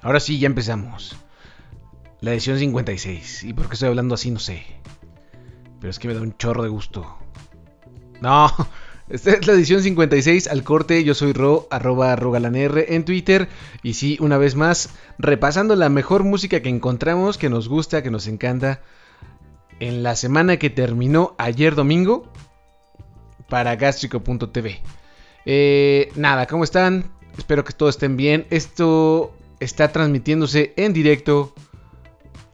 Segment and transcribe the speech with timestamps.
[0.00, 1.16] Ahora sí, ya empezamos.
[2.22, 3.44] La edición 56.
[3.44, 4.30] ¿Y por qué estoy hablando así?
[4.30, 4.64] No sé.
[5.80, 7.18] Pero es que me da un chorro de gusto.
[8.22, 8.50] No,
[9.10, 11.04] esta es la edición 56 al corte.
[11.04, 13.48] Yo soy Ro, arroba rogalanr en Twitter.
[13.82, 18.10] Y sí, una vez más, repasando la mejor música que encontramos, que nos gusta, que
[18.10, 18.80] nos encanta.
[19.78, 22.32] En la semana que terminó ayer domingo
[23.50, 24.80] para gastrico.tv.
[25.44, 27.12] Eh, nada, ¿cómo están?
[27.38, 28.46] Espero que todos estén bien.
[28.50, 31.54] Esto está transmitiéndose en directo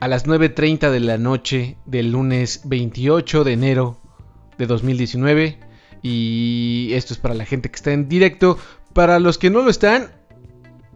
[0.01, 3.99] a las 9.30 de la noche del lunes 28 de enero
[4.57, 5.59] de 2019.
[6.03, 8.59] Y esto es para la gente que está en directo.
[8.93, 10.13] Para los que no lo están,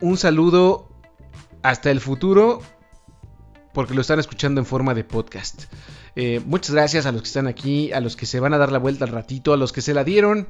[0.00, 0.88] un saludo
[1.62, 2.62] hasta el futuro.
[3.74, 5.64] Porque lo están escuchando en forma de podcast.
[6.14, 8.70] Eh, muchas gracias a los que están aquí, a los que se van a dar
[8.70, 10.46] la vuelta al ratito, a los que se la dieron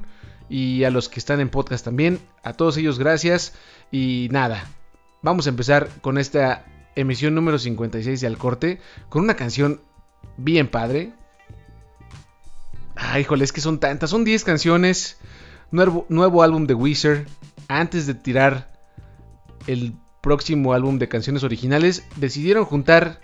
[0.49, 2.19] y a los que están en podcast también.
[2.43, 3.53] A todos ellos gracias.
[3.91, 4.65] Y nada,
[5.21, 9.81] vamos a empezar con esta emisión número 56 de Al Corte, con una canción
[10.37, 11.13] bien padre.
[12.95, 15.17] Ay, híjole, es que son tantas, son 10 canciones.
[15.71, 17.27] Nuevo, nuevo álbum de Weezer.
[17.67, 18.71] Antes de tirar
[19.67, 23.19] el próximo álbum de canciones originales, decidieron juntar,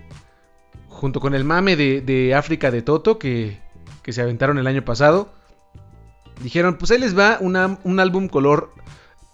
[0.87, 3.59] junto con el mame de, África de Toto, que,
[4.01, 5.31] que se aventaron el año pasado,
[6.41, 8.73] Dijeron, pues ahí les va un álbum color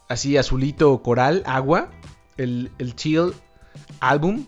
[0.07, 1.91] así azulito coral, agua.
[2.37, 3.33] El, el Chill
[3.99, 4.45] álbum.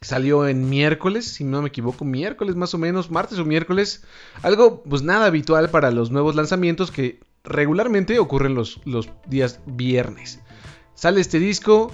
[0.00, 4.04] Salió en miércoles, si no me equivoco, miércoles más o menos, martes o miércoles.
[4.42, 10.40] Algo pues nada habitual para los nuevos lanzamientos que regularmente ocurren los, los días viernes.
[10.94, 11.90] Sale este disco,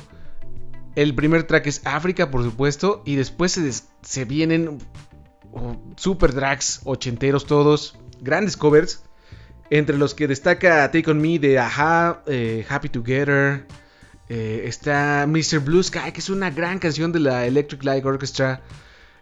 [0.95, 3.73] el primer track es África, por supuesto, y después se,
[4.03, 4.79] se vienen
[5.53, 9.03] oh, super drags ochenteros todos grandes covers,
[9.71, 13.67] entre los que destaca Take On Me de Aja, eh, Happy Together,
[14.29, 15.61] eh, está Mr.
[15.61, 18.63] Blue Sky, que es una gran canción de la Electric Light Orchestra,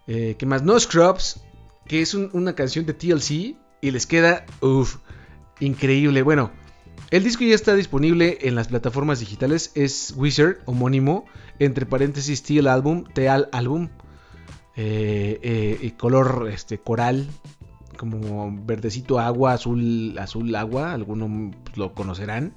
[0.06, 1.40] eh, que más No Scrubs,
[1.86, 4.96] que es una canción de TLC, y les queda, uff,
[5.60, 6.22] increíble.
[6.22, 6.50] Bueno,
[7.10, 11.24] el disco ya está disponible en las plataformas digitales, es Wizard, homónimo,
[11.58, 13.88] entre paréntesis TL Album, Teal Album,
[14.76, 17.28] y color este, coral,
[18.00, 22.54] como verdecito agua, azul, azul agua, algunos lo conocerán.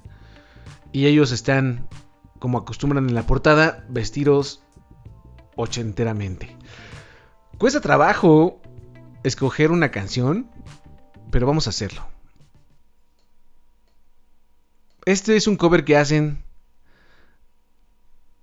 [0.90, 1.86] Y ellos están,
[2.38, 4.62] como acostumbran en la portada, vestidos
[5.54, 6.56] ochenteramente.
[7.58, 8.58] Cuesta trabajo
[9.22, 10.50] escoger una canción,
[11.30, 12.06] pero vamos a hacerlo.
[15.04, 16.42] Este es un cover que hacen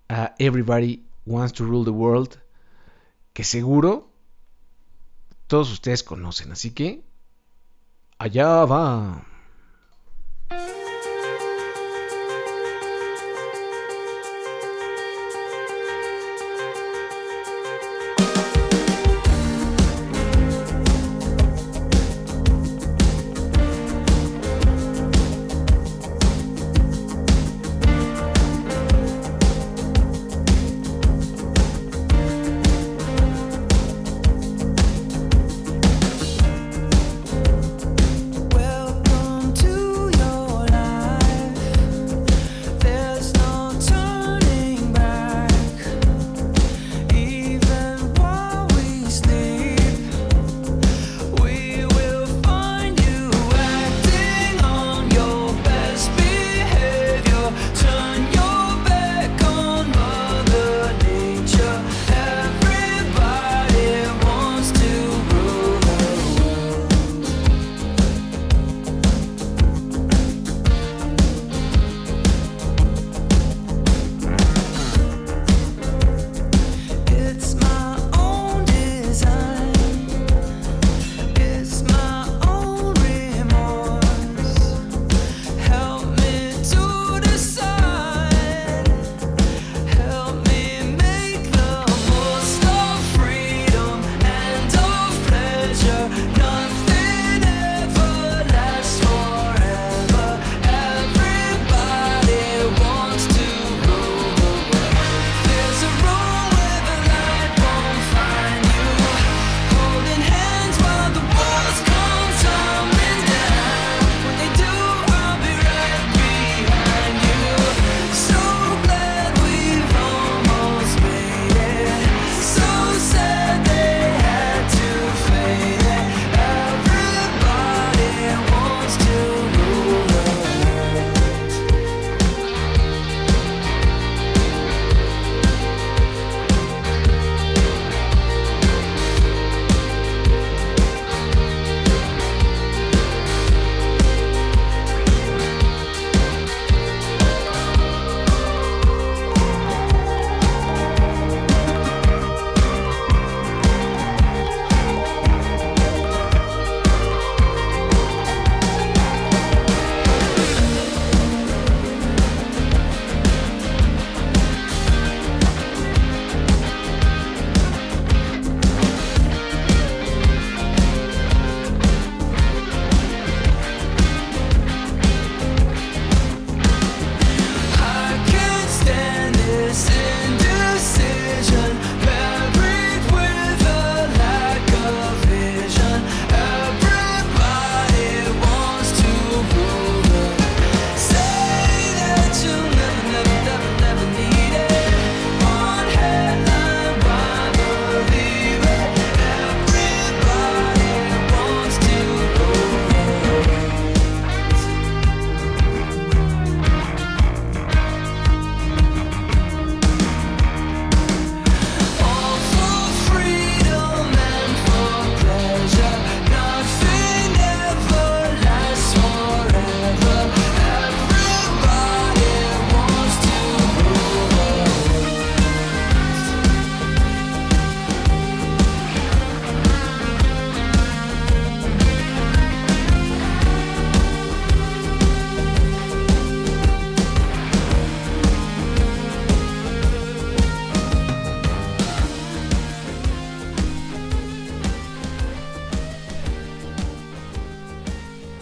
[0.08, 2.40] a Everybody Wants to Rule the World,
[3.34, 4.11] que seguro
[5.52, 6.54] todos ustedes conocen.
[6.54, 7.04] Así que
[8.18, 9.26] allá va.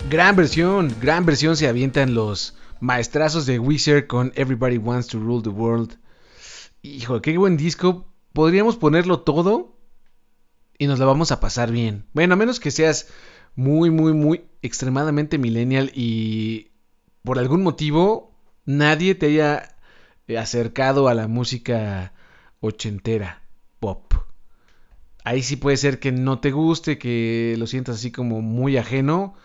[0.09, 5.44] Gran versión, gran versión se avientan los maestrazos de Wizard con Everybody Wants to Rule
[5.44, 6.00] the World.
[6.81, 8.11] Hijo, qué buen disco.
[8.33, 9.77] Podríamos ponerlo todo
[10.79, 12.07] y nos la vamos a pasar bien.
[12.13, 13.09] Bueno, a menos que seas
[13.56, 16.71] muy, muy, muy extremadamente millennial y
[17.21, 18.35] por algún motivo
[18.65, 19.75] nadie te haya
[20.39, 22.13] acercado a la música
[22.61, 23.44] ochentera,
[23.79, 24.11] pop.
[25.23, 29.35] Ahí sí puede ser que no te guste, que lo sientas así como muy ajeno,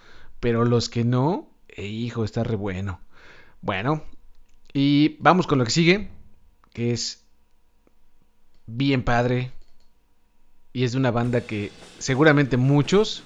[0.45, 3.01] pero los que no, eh, hijo, está re bueno.
[3.63, 4.03] Bueno,
[4.75, 6.11] y vamos con lo que sigue,
[6.75, 7.25] que es
[8.67, 9.53] bien padre.
[10.75, 13.23] Y es de una banda que seguramente muchos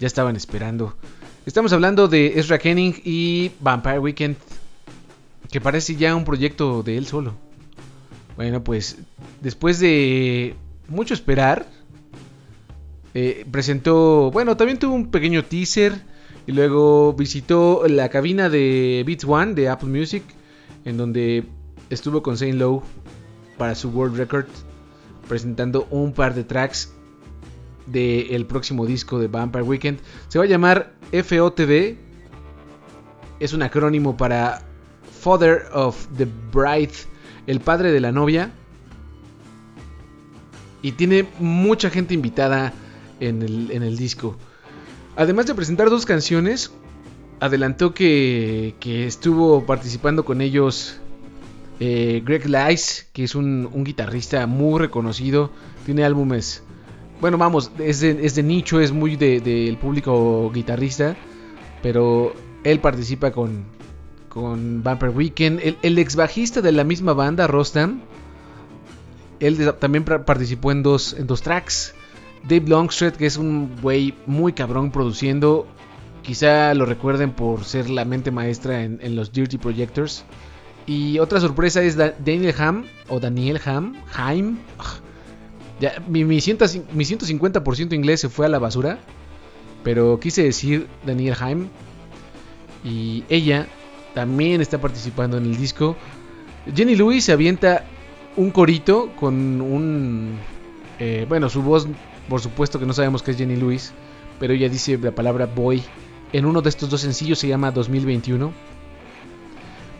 [0.00, 0.96] ya estaban esperando.
[1.44, 4.36] Estamos hablando de Ezra Kenning y Vampire Weekend,
[5.50, 7.34] que parece ya un proyecto de él solo.
[8.36, 8.96] Bueno, pues
[9.42, 10.56] después de
[10.88, 11.68] mucho esperar,
[13.12, 16.13] eh, presentó, bueno, también tuvo un pequeño teaser
[16.46, 20.22] y luego visitó la cabina de Beats One de Apple Music,
[20.84, 21.44] en donde
[21.90, 22.82] estuvo con Saint Lowe
[23.56, 24.46] para su World Record,
[25.28, 26.92] presentando un par de tracks
[27.86, 29.98] del próximo disco de Vampire Weekend.
[30.28, 31.96] Se va a llamar FOTD,
[33.40, 34.62] es un acrónimo para
[35.20, 36.92] Father of the Bride,
[37.46, 38.52] el padre de la novia.
[40.82, 42.74] Y tiene mucha gente invitada
[43.20, 44.36] en el, en el disco.
[45.16, 46.72] Además de presentar dos canciones,
[47.40, 50.98] adelantó que, estuvo participando con ellos
[51.78, 55.50] eh, Greg Lice, que es un, guitarrista muy reconocido.
[55.84, 56.62] Tiene álbumes,
[57.20, 61.16] bueno, vamos, es de, nicho, es muy del público guitarrista.
[61.82, 62.32] Pero
[62.64, 63.64] él participa con,
[64.28, 65.60] con Vampire Weekend.
[65.82, 68.00] El, ex bajista de la misma banda, Rostam,
[69.38, 71.94] él también participó en dos, en dos tracks.
[72.48, 75.66] Dave Longstreet, que es un güey muy cabrón produciendo.
[76.22, 80.24] Quizá lo recuerden por ser la mente maestra en, los Dirty Projectors.
[80.86, 84.58] Y otra sorpresa es Daniel Ham, o Daniel Ham, Haim.
[85.80, 89.00] Ya, mi, mi, 150% inglés se fue a la basura.
[89.82, 91.68] Pero quise decir Daniel Haim.
[92.84, 93.66] Y ella
[94.14, 95.96] también está participando en el disco.
[96.74, 97.84] Jenny Lewis se avienta
[98.36, 100.38] un corito con un...
[101.00, 101.88] Eh, bueno, su voz
[102.28, 103.92] por supuesto que no sabemos qué es Jenny Lewis,
[104.38, 105.82] pero ella dice la palabra boy.
[106.32, 108.52] En uno de estos dos sencillos se llama 2021.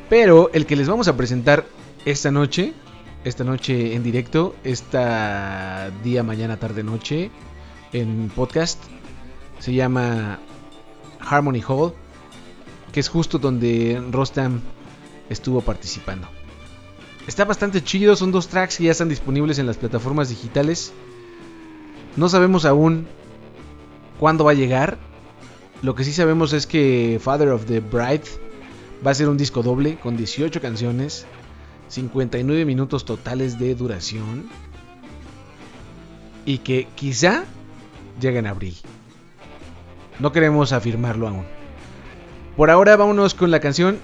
[0.08, 1.64] Pero el que les vamos a presentar
[2.04, 2.72] esta noche,
[3.24, 7.30] esta noche en directo, esta día, mañana, tarde, noche,
[7.92, 8.82] en podcast,
[9.60, 10.38] se llama
[11.20, 11.94] Harmony Hall,
[12.92, 14.60] que es justo donde Rostam
[15.30, 16.28] estuvo participando.
[17.26, 20.92] Está bastante chido, son dos tracks que ya están disponibles en las plataformas digitales.
[22.16, 23.06] No sabemos aún
[24.18, 24.98] cuándo va a llegar.
[25.82, 28.24] Lo que sí sabemos es que Father of the Bride
[29.04, 31.26] va a ser un disco doble con 18 canciones,
[31.88, 34.48] 59 minutos totales de duración
[36.46, 37.44] y que quizá
[38.20, 38.76] llegue en abril.
[40.20, 41.44] No queremos afirmarlo aún.
[42.56, 43.98] Por ahora vámonos con la canción.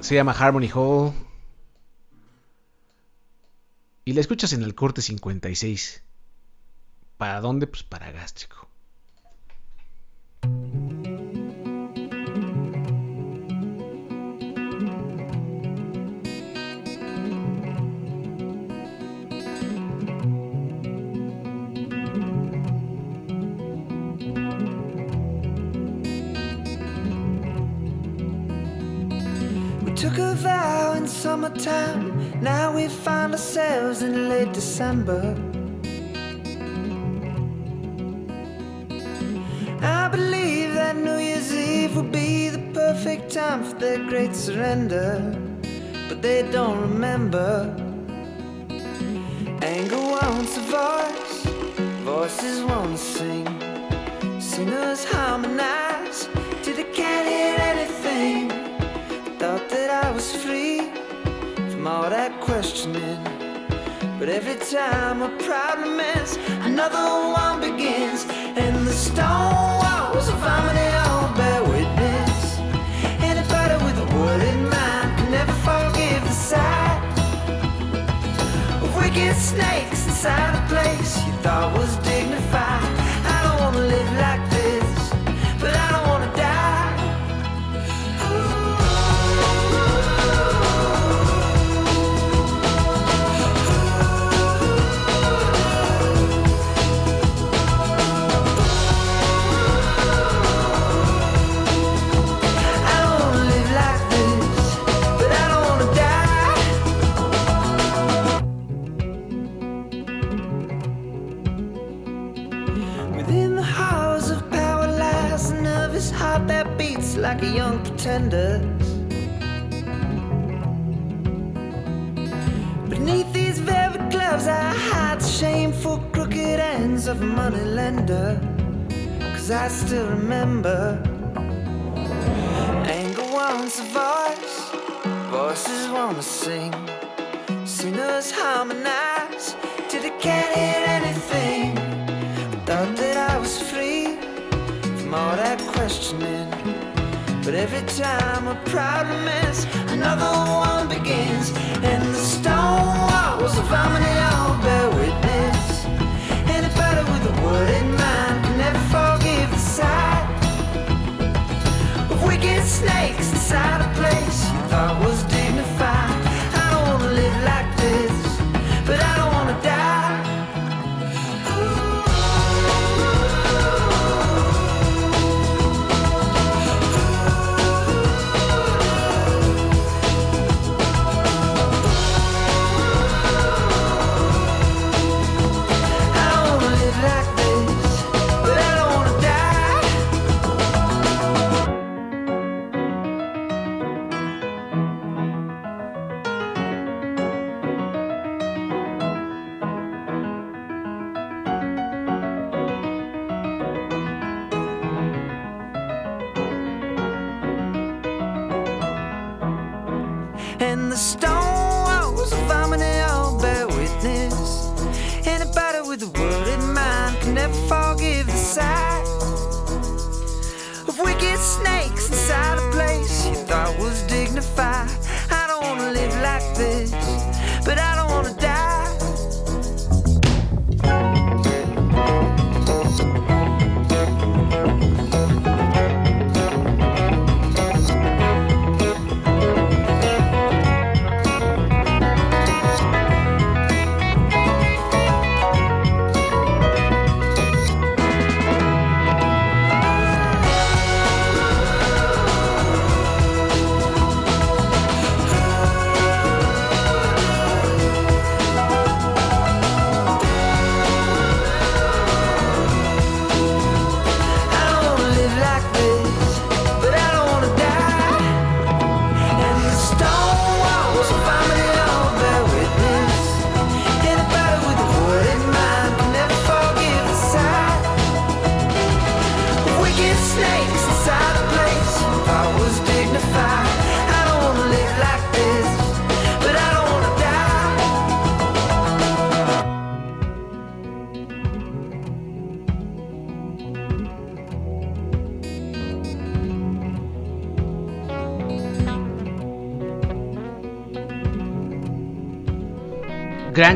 [0.00, 1.12] Se llama Harmony Hall.
[4.04, 6.02] Y la escuchas en el corte 56.
[7.16, 7.66] ¿Para dónde?
[7.66, 8.70] Pues para gástrico.
[30.00, 32.09] took a vow in summertime.
[32.40, 35.36] Now we find ourselves in late December.
[39.82, 45.36] I believe that New Year's Eve will be the perfect time for their great surrender.
[46.08, 47.76] But they don't remember.
[49.60, 51.44] Anger wants a voice,
[52.04, 53.46] voices won't sing.
[54.40, 56.26] Sinners harmonize
[56.62, 58.48] till they can't hear anything
[59.38, 60.99] Thought that I was free
[61.80, 63.24] from all that questioning.
[64.18, 70.88] But every time a problem ends, another one begins, and the stone walls of harmony
[71.04, 72.58] all bear witness.
[73.24, 77.00] Anybody with a word in mind can never forgive the sight
[78.82, 82.89] of wicked snakes inside a place you thought was dignified.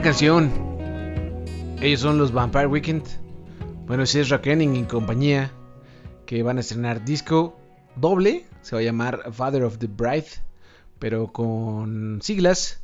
[0.04, 0.52] Canción.
[1.80, 3.04] Ellos son los Vampire Weekend.
[3.86, 5.50] Bueno, ese es Rakening y compañía.
[6.26, 7.58] Que van a estrenar disco
[7.96, 8.44] doble.
[8.60, 10.26] Se va a llamar Father of the Bride.
[10.98, 12.82] Pero con siglas.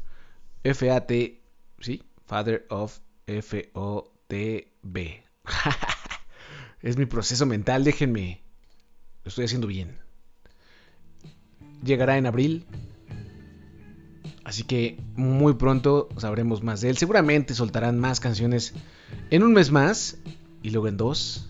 [0.65, 1.43] F-A-T.
[1.81, 5.25] Sí, Father of F-O-T-B.
[6.81, 8.41] es mi proceso mental, déjenme.
[9.25, 9.99] Lo estoy haciendo bien.
[11.85, 12.65] Llegará en abril.
[14.45, 16.97] Así que muy pronto sabremos más de él.
[16.97, 18.75] Seguramente soltarán más canciones
[19.31, 20.17] en un mes más
[20.63, 21.49] y luego en dos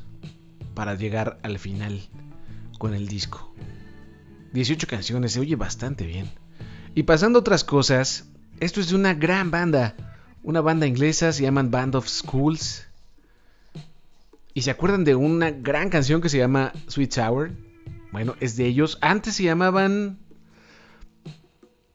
[0.75, 2.01] para llegar al final
[2.79, 3.55] con el disco.
[4.53, 6.31] 18 canciones, se oye bastante bien.
[6.95, 8.27] Y pasando a otras cosas,
[8.59, 9.95] esto es de una gran banda.
[10.43, 12.87] Una banda inglesa, se llaman Band of Schools.
[14.55, 17.53] ¿Y se acuerdan de una gran canción que se llama Sweet Sour?
[18.11, 18.99] Bueno, es de ellos.
[19.01, 20.19] Antes se llamaban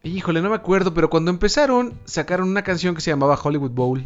[0.06, 4.06] Híjole, no me acuerdo, pero cuando empezaron sacaron una canción que se llamaba Hollywood Bowl.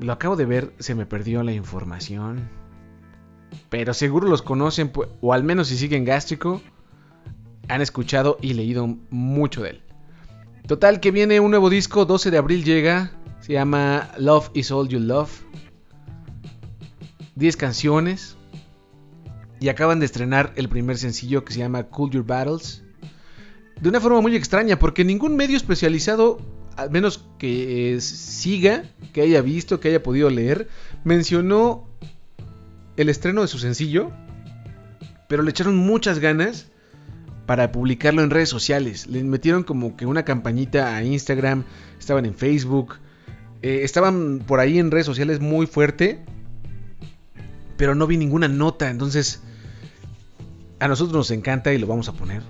[0.00, 2.48] Lo acabo de ver, se me perdió la información.
[3.68, 6.60] Pero seguro los conocen, o al menos si siguen Gástrico,
[7.68, 9.82] han escuchado y leído mucho de él.
[10.66, 14.88] Total, que viene un nuevo disco, 12 de abril llega, se llama Love is All
[14.88, 15.30] You Love.
[17.36, 18.36] 10 canciones.
[19.60, 22.82] Y acaban de estrenar el primer sencillo que se llama Cool Your Battles
[23.80, 26.40] de una forma muy extraña, porque ningún medio especializado,
[26.76, 30.68] al menos que eh, siga, que haya visto, que haya podido leer,
[31.04, 31.88] mencionó
[32.96, 34.10] el estreno de su sencillo,
[35.28, 36.66] pero le echaron muchas ganas
[37.46, 39.06] para publicarlo en redes sociales.
[39.06, 41.64] Le metieron como que una campañita a Instagram,
[41.98, 42.96] estaban en Facebook,
[43.62, 46.24] eh, estaban por ahí en redes sociales muy fuerte,
[47.76, 49.42] pero no vi ninguna nota, entonces
[50.80, 52.42] A nosotros nos encanta y lo vamos a poner.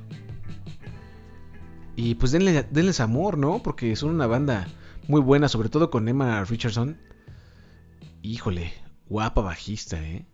[2.00, 3.60] Y pues denle, denles amor, ¿no?
[3.60, 4.68] Porque son una banda
[5.08, 6.96] muy buena, sobre todo con Emma Richardson.
[8.22, 8.72] Híjole,
[9.08, 10.24] guapa bajista, ¿eh?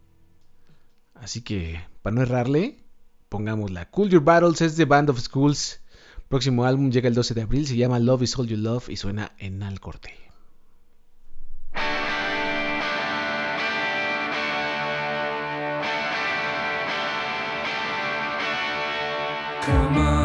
[1.14, 2.84] Así que, para no errarle,
[3.30, 5.80] pongamos la Cool Your Battles es de Band of Schools.
[6.28, 8.96] Próximo álbum llega el 12 de abril, se llama Love is All You Love y
[8.98, 10.12] suena en al corte.
[19.64, 20.23] Come on,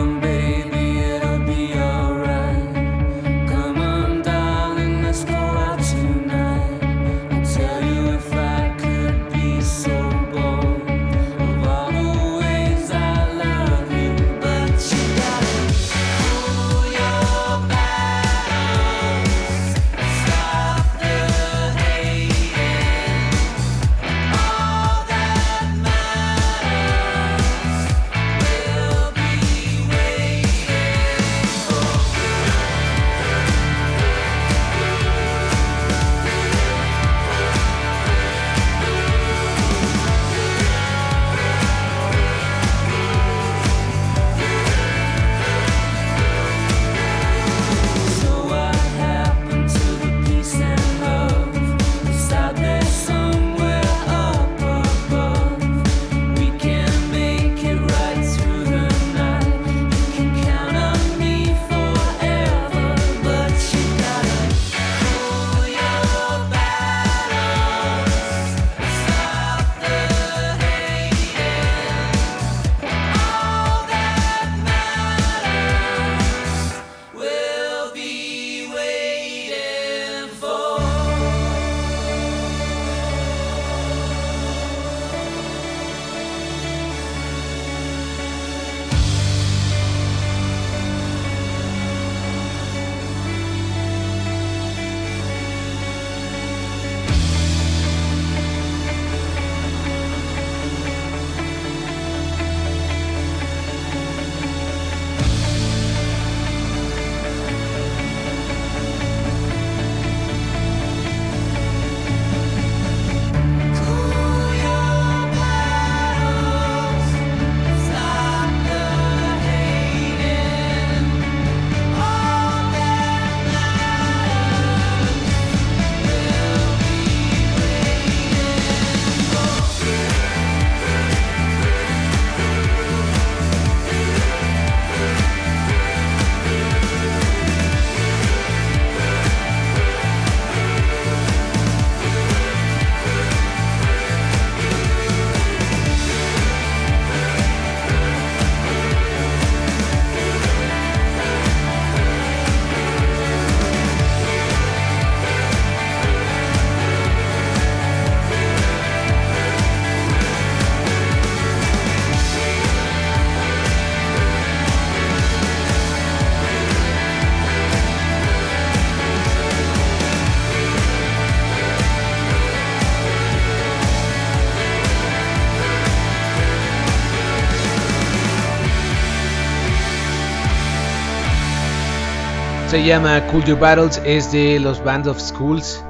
[182.69, 185.83] Se llama Cool Your Battles, es de los Band of Schools.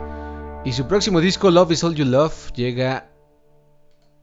[0.63, 3.12] Y su próximo disco, Love is All You Love, llega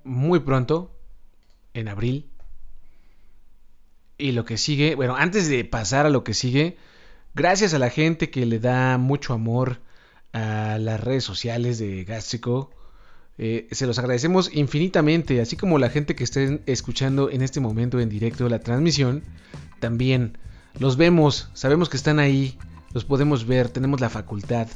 [0.05, 0.91] muy pronto,
[1.75, 2.31] en abril.
[4.17, 6.79] Y lo que sigue, bueno, antes de pasar a lo que sigue,
[7.35, 9.83] gracias a la gente que le da mucho amor
[10.33, 12.71] a las redes sociales de Gástrico.
[13.37, 18.01] eh, se los agradecemos infinitamente, así como la gente que esté escuchando en este momento
[18.01, 19.25] en directo la transmisión,
[19.79, 20.39] también
[20.79, 22.59] los vemos, sabemos que están ahí,
[22.93, 24.69] los podemos ver, tenemos la facultad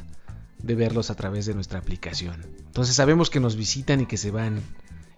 [0.58, 2.44] de verlos a través de nuestra aplicación.
[2.66, 4.62] Entonces sabemos que nos visitan y que se van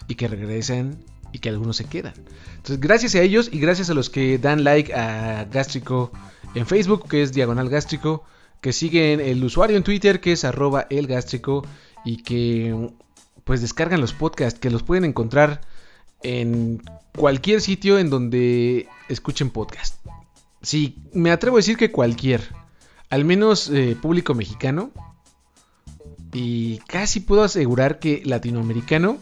[0.09, 0.97] y que regresan
[1.33, 2.15] y que algunos se quedan.
[2.57, 6.13] Entonces gracias a ellos y gracias a los que dan like a Gástrico
[6.55, 8.25] en Facebook, que es Diagonal Gástrico,
[8.61, 11.67] que siguen el usuario en Twitter, que es arroba el gástrico,
[12.05, 12.91] y que
[13.45, 15.61] pues descargan los podcasts, que los pueden encontrar
[16.23, 16.81] en
[17.17, 19.97] cualquier sitio en donde escuchen podcast.
[20.63, 22.41] Sí, me atrevo a decir que cualquier,
[23.11, 24.93] al menos eh, público mexicano,
[26.33, 29.19] y casi puedo asegurar que latinoamericano,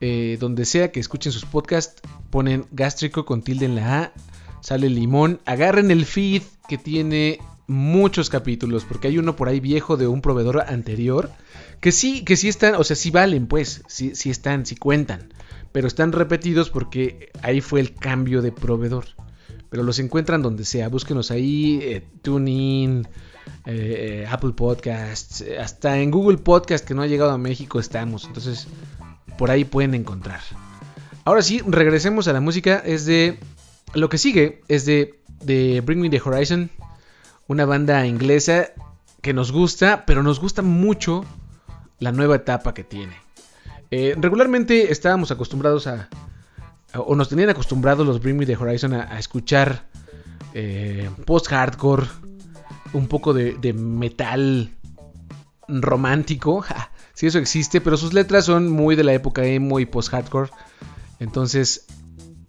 [0.00, 4.12] eh, donde sea que escuchen sus podcasts, ponen gástrico con tilde en la A,
[4.60, 9.96] sale limón, agarren el feed que tiene muchos capítulos, porque hay uno por ahí viejo
[9.96, 11.30] de un proveedor anterior,
[11.80, 15.32] que sí, que sí están, o sea, sí valen, pues, sí, sí están, sí cuentan,
[15.70, 19.06] pero están repetidos porque ahí fue el cambio de proveedor.
[19.72, 23.08] Pero los encuentran donde sea, búsquenos ahí, eh, TuneIn,
[23.64, 28.26] eh, eh, Apple Podcasts, hasta en Google Podcast que no ha llegado a México estamos,
[28.26, 28.68] entonces
[29.38, 30.40] por ahí pueden encontrar.
[31.24, 33.38] Ahora sí, regresemos a la música, es de...
[33.94, 36.68] Lo que sigue es de, de Bring Me the Horizon,
[37.48, 38.72] una banda inglesa
[39.22, 41.24] que nos gusta, pero nos gusta mucho
[41.98, 43.16] la nueva etapa que tiene.
[43.90, 46.10] Regularmente estábamos acostumbrados a,
[46.94, 49.88] o nos tenían acostumbrados los Bring Me the Horizon a, escuchar
[50.54, 52.06] eh, post-hardcore,
[52.92, 54.70] un poco de, de metal
[55.68, 56.64] romántico,
[57.14, 60.50] si eso existe, pero sus letras son muy de la época emo y post-hardcore.
[61.18, 61.86] Entonces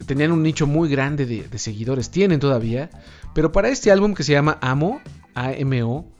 [0.05, 2.89] tenían un nicho muy grande de, de, seguidores, tienen todavía.
[3.33, 5.01] Pero para este álbum que se llama Amo,
[5.35, 6.11] A-M-O,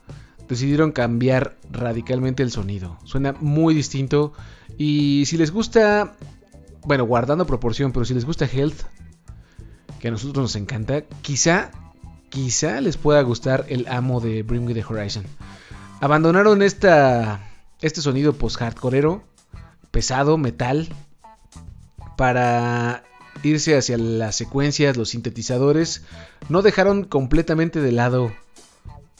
[0.48, 2.98] decidieron cambiar radicalmente el sonido.
[3.04, 4.32] Suena muy distinto.
[4.76, 6.16] Y si les gusta,
[6.84, 8.82] bueno, guardando proporción, pero si les gusta Health,
[9.98, 11.70] que a nosotros nos encanta, quizá,
[12.28, 15.24] quizá les pueda gustar el Amo de Bring Me the Horizon.
[16.00, 17.48] Abandonaron esta,
[17.80, 19.22] este sonido post-hardcoreero,
[19.90, 20.88] pesado, metal,
[22.16, 23.04] para
[23.42, 26.02] irse hacia las secuencias, los sintetizadores.
[26.48, 28.32] No dejaron completamente de lado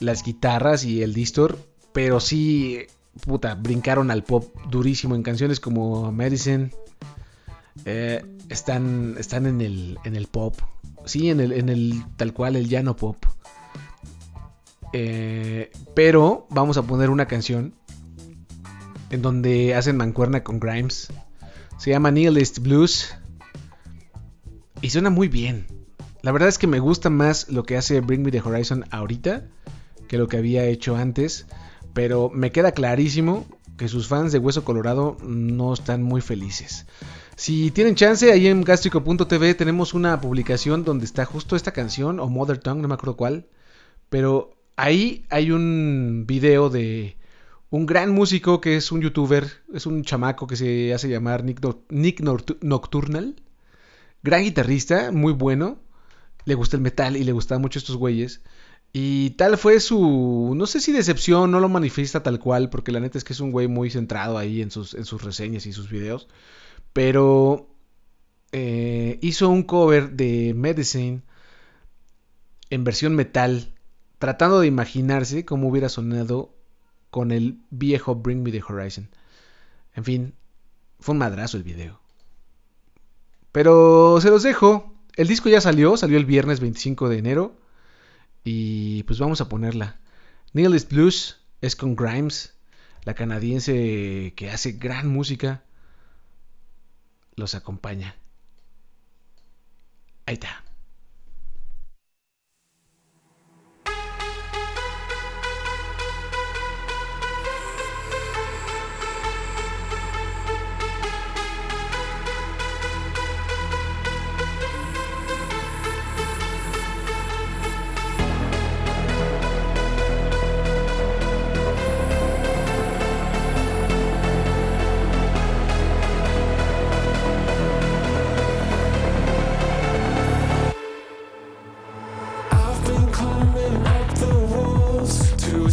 [0.01, 1.59] las guitarras y el distor,
[1.93, 2.87] pero sí,
[3.25, 6.71] puta, brincaron al pop durísimo en canciones como Medicine.
[7.85, 10.57] Eh, están, están en el, en el pop.
[11.05, 13.17] Sí, en el, en el tal cual, el llano pop.
[14.93, 17.75] Eh, pero vamos a poner una canción
[19.11, 21.09] en donde hacen mancuerna con Grimes.
[21.79, 23.15] Se llama Nihilist Blues.
[24.81, 25.67] Y suena muy bien.
[26.23, 29.45] La verdad es que me gusta más lo que hace Bring Me the Horizon ahorita
[30.09, 31.47] que lo que había hecho antes.
[31.93, 36.87] Pero me queda clarísimo que sus fans de Hueso Colorado no están muy felices.
[37.37, 42.29] Si tienen chance, ahí en gastrico.tv tenemos una publicación donde está justo esta canción, o
[42.29, 43.47] Mother Tongue, no me acuerdo cuál.
[44.09, 47.17] Pero ahí hay un video de
[47.71, 51.61] un gran músico que es un youtuber, es un chamaco que se hace llamar Nick,
[51.91, 52.21] Nick
[52.63, 53.37] Nocturnal.
[54.23, 55.79] Gran guitarrista, muy bueno.
[56.45, 58.43] Le gusta el metal y le gustan mucho estos güeyes.
[58.93, 63.01] Y tal fue su, no sé si decepción, no lo manifiesta tal cual, porque la
[63.01, 65.73] neta es que es un güey muy centrado ahí en sus, en sus reseñas y
[65.73, 66.29] sus videos.
[66.95, 67.69] Pero
[68.53, 71.23] eh, hizo un cover de Medicine
[72.71, 73.75] en versión metal,
[74.19, 76.55] tratando de imaginarse cómo hubiera sonado
[77.11, 79.11] con el viejo Bring Me the Horizon.
[79.95, 80.35] En fin,
[81.01, 82.01] fue un madrazo el video.
[83.53, 84.95] Pero se los dejo.
[85.17, 87.57] El disco ya salió, salió el viernes 25 de enero.
[88.43, 90.01] Y pues vamos a ponerla.
[90.53, 92.55] Nihilist Blues es con Grimes,
[93.03, 95.65] la canadiense que hace gran música.
[97.37, 98.17] Los acompaña.
[100.27, 100.64] Ahí está.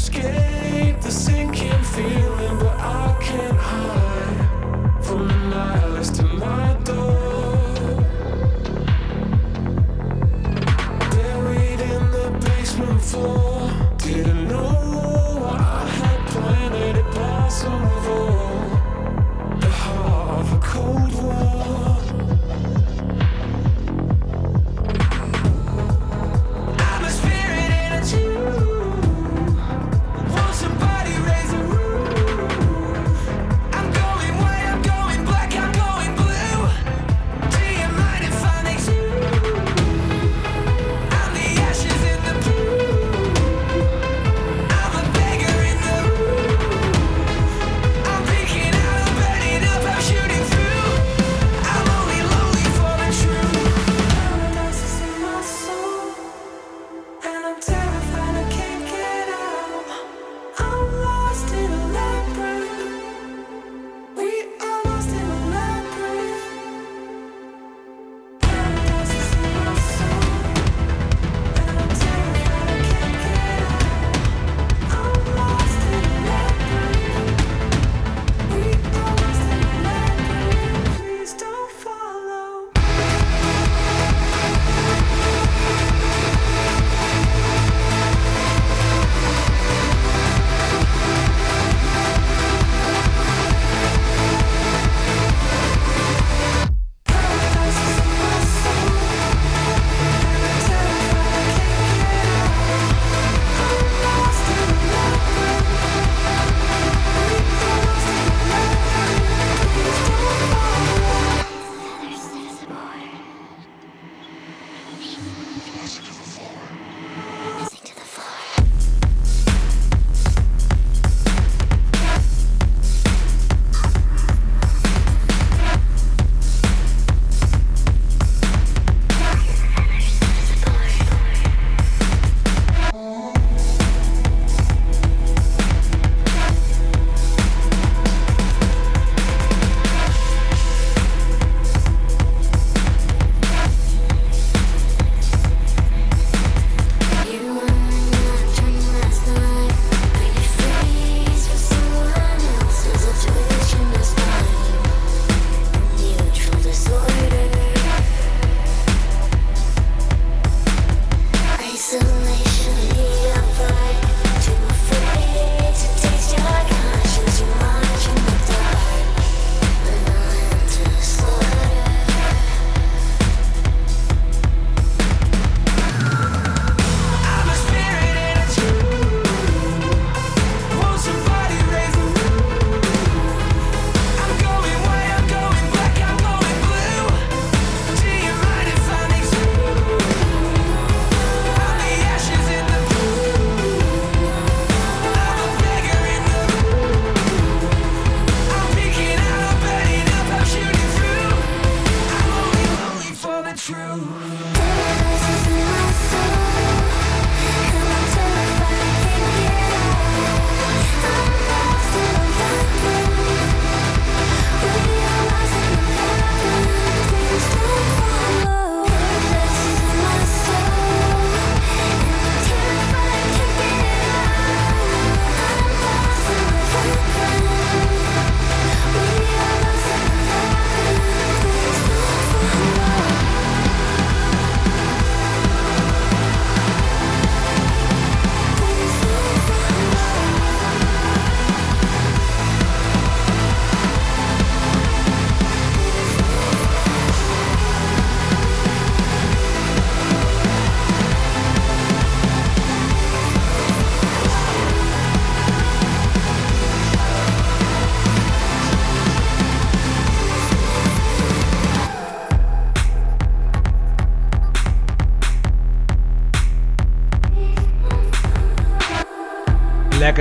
[0.02, 0.61] scared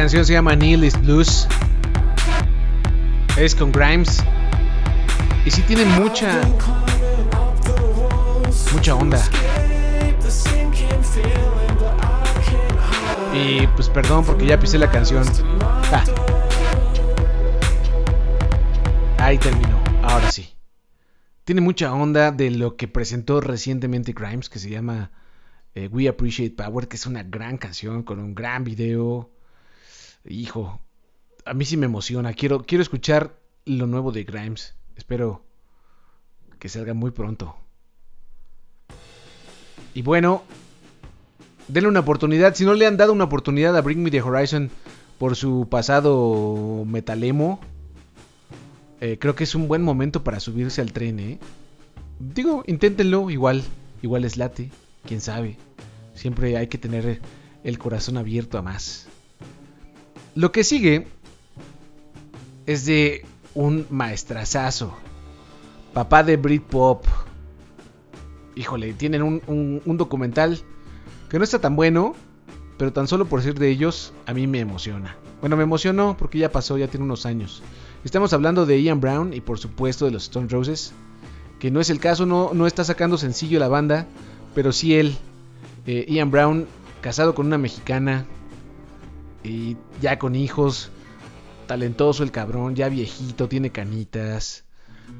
[0.01, 1.47] canción se llama Neil is Blues.
[3.37, 4.25] Es con Grimes.
[5.45, 6.41] Y sí tiene mucha.
[8.73, 9.23] Mucha onda.
[13.35, 15.23] Y pues perdón porque ya pisé la canción.
[15.93, 16.03] Ah.
[19.19, 19.79] Ahí terminó.
[20.03, 20.49] Ahora sí.
[21.45, 25.11] Tiene mucha onda de lo que presentó recientemente Grimes, que se llama
[25.75, 29.31] eh, We Appreciate Power, que es una gran canción con un gran video.
[30.25, 30.81] Hijo,
[31.45, 32.33] a mí sí me emociona.
[32.35, 34.75] Quiero, quiero escuchar lo nuevo de Grimes.
[34.97, 35.45] Espero
[36.59, 37.57] que salga muy pronto.
[39.95, 40.43] Y bueno,
[41.69, 42.55] denle una oportunidad.
[42.55, 44.71] Si no le han dado una oportunidad a Bring Me the Horizon
[45.19, 47.61] por su pasado metalemo,
[49.01, 51.39] eh, creo que es un buen momento para subirse al tren, ¿eh?
[52.19, 53.65] Digo, inténtenlo, igual,
[54.03, 54.71] igual es late,
[55.07, 55.57] quién sabe.
[56.15, 57.21] Siempre hay que tener
[57.65, 59.10] el corazón abierto a más.
[60.35, 61.07] Lo que sigue
[62.67, 64.95] es de un maestrazazo.
[65.93, 67.05] Papá de Britpop.
[68.55, 70.61] Híjole, tienen un, un- documental
[71.29, 72.15] que no está tan bueno,
[72.79, 75.17] pero tan solo por ser de ellos, a mí me emociona.
[75.41, 77.63] Bueno, me emocionó porque ya pasó, ya tiene unos años.
[78.05, 80.93] Estamos hablando de Ian Brown y por supuesto de los Stone Roses,
[81.59, 84.07] que no es el caso, no, no está sacando sencillo la banda,
[84.55, 85.17] pero sí él,
[85.87, 86.67] eh, Ian Brown,
[87.01, 88.27] casado con una mexicana
[89.43, 90.91] y ya con hijos,
[91.67, 94.65] talentoso el cabrón, ya viejito, tiene canitas,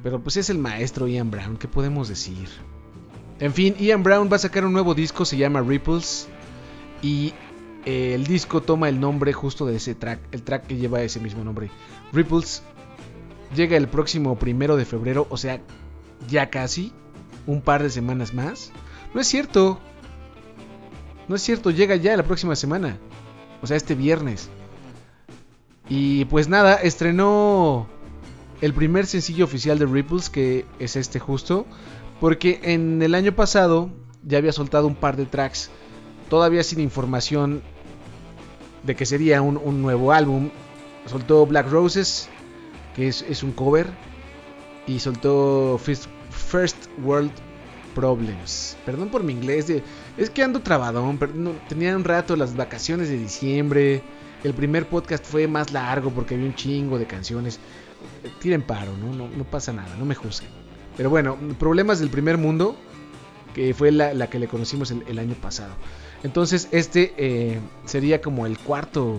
[0.03, 2.49] pero pues es el maestro Ian Brown, ¿qué podemos decir?
[3.39, 6.29] En fin, Ian Brown va a sacar un nuevo disco, se llama Ripples,
[7.03, 7.33] y
[7.87, 11.21] eh, el disco toma el nombre justo de ese track, el track que lleva ese
[11.21, 11.71] mismo nombre.
[12.13, 12.63] Ripples
[13.55, 15.61] llega el próximo primero de febrero, o sea,
[16.29, 16.93] ya casi,
[17.47, 18.73] un par de semanas más.
[19.15, 19.81] No es cierto,
[21.29, 22.99] no es cierto, llega ya la próxima semana,
[23.63, 24.49] o sea, este viernes.
[25.89, 27.87] Y pues nada, estrenó
[28.61, 31.67] el primer sencillo oficial de Ripples, que es este justo,
[32.21, 33.91] porque en el año pasado
[34.25, 35.71] ya había soltado un par de tracks,
[36.29, 37.63] todavía sin información
[38.85, 40.51] de que sería un, un nuevo álbum.
[41.07, 42.29] Soltó Black Roses,
[42.95, 43.87] que es, es un cover,
[44.87, 47.33] y soltó First, First World
[47.95, 48.77] Problems.
[48.87, 49.83] Perdón por mi inglés, de-
[50.23, 54.03] es que ando trabadón, pero no- tenía un rato las vacaciones de diciembre.
[54.45, 57.59] El primer podcast fue más largo porque había un chingo de canciones.
[58.41, 59.29] Tiren paro, ¿no?
[59.29, 60.51] No, pasa nada, no me juzguen.
[60.97, 62.77] Pero bueno, problemas del primer mundo,
[63.55, 65.75] que fue la, que le conocimos el, el año pasado.
[66.23, 69.19] Entonces este eh, sería como el cuarto...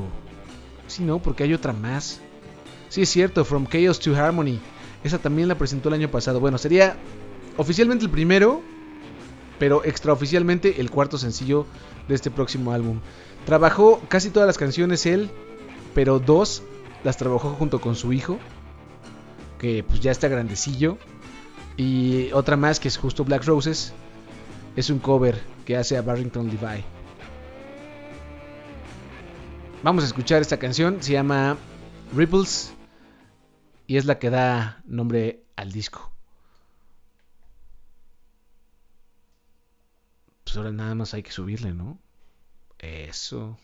[0.87, 2.19] Sí, no, porque hay otra más.
[2.89, 4.59] Sí, es cierto, From Chaos to Harmony.
[5.03, 6.39] Esa también la presentó el año pasado.
[6.39, 6.95] Bueno, sería
[7.57, 8.61] oficialmente el primero,
[9.62, 11.67] pero extraoficialmente el cuarto sencillo
[12.08, 13.00] de este próximo álbum.
[13.45, 15.30] Trabajó casi todas las canciones él,
[15.93, 16.63] pero dos
[17.04, 18.39] las trabajó junto con su hijo,
[19.60, 20.97] que pues ya está grandecillo.
[21.78, 23.93] Y otra más que es justo Black Roses,
[24.76, 26.84] es un cover que hace a Barrington Levi.
[29.84, 31.56] Vamos a escuchar esta canción, se llama
[32.15, 32.73] Ripples
[33.85, 36.10] y es la que da nombre al disco.
[40.52, 41.97] Pues ahora nada más hay que subirle, ¿no?
[42.77, 43.58] Eso.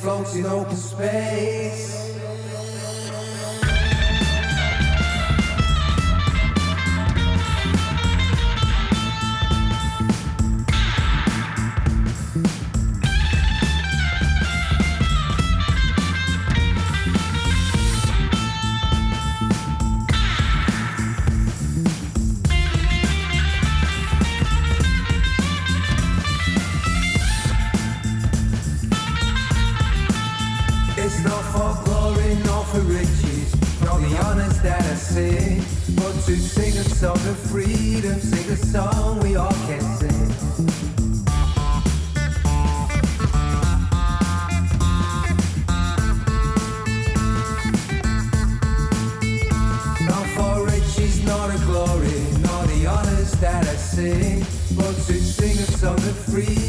[0.00, 1.57] Floats in open space.
[31.24, 35.62] Not for glory, nor for riches, nor the honors that I sing,
[35.96, 40.34] but to sing a song of freedom, sing a song we all can sing.
[53.40, 54.40] That I sing,
[54.76, 56.67] but to sing a song of freedom,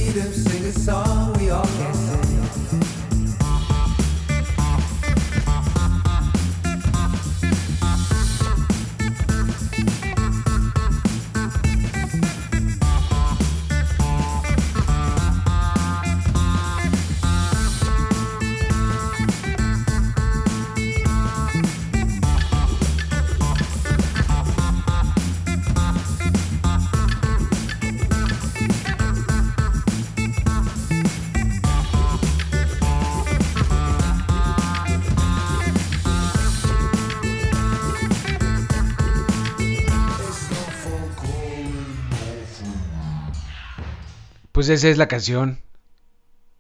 [44.70, 45.60] Esa es la canción.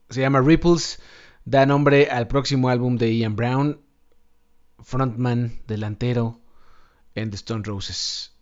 [0.09, 0.99] Se llama Ripples.
[1.45, 3.81] Da nombre al próximo álbum de Ian Brown,
[4.83, 6.41] frontman delantero
[7.15, 8.33] en The Stone Roses.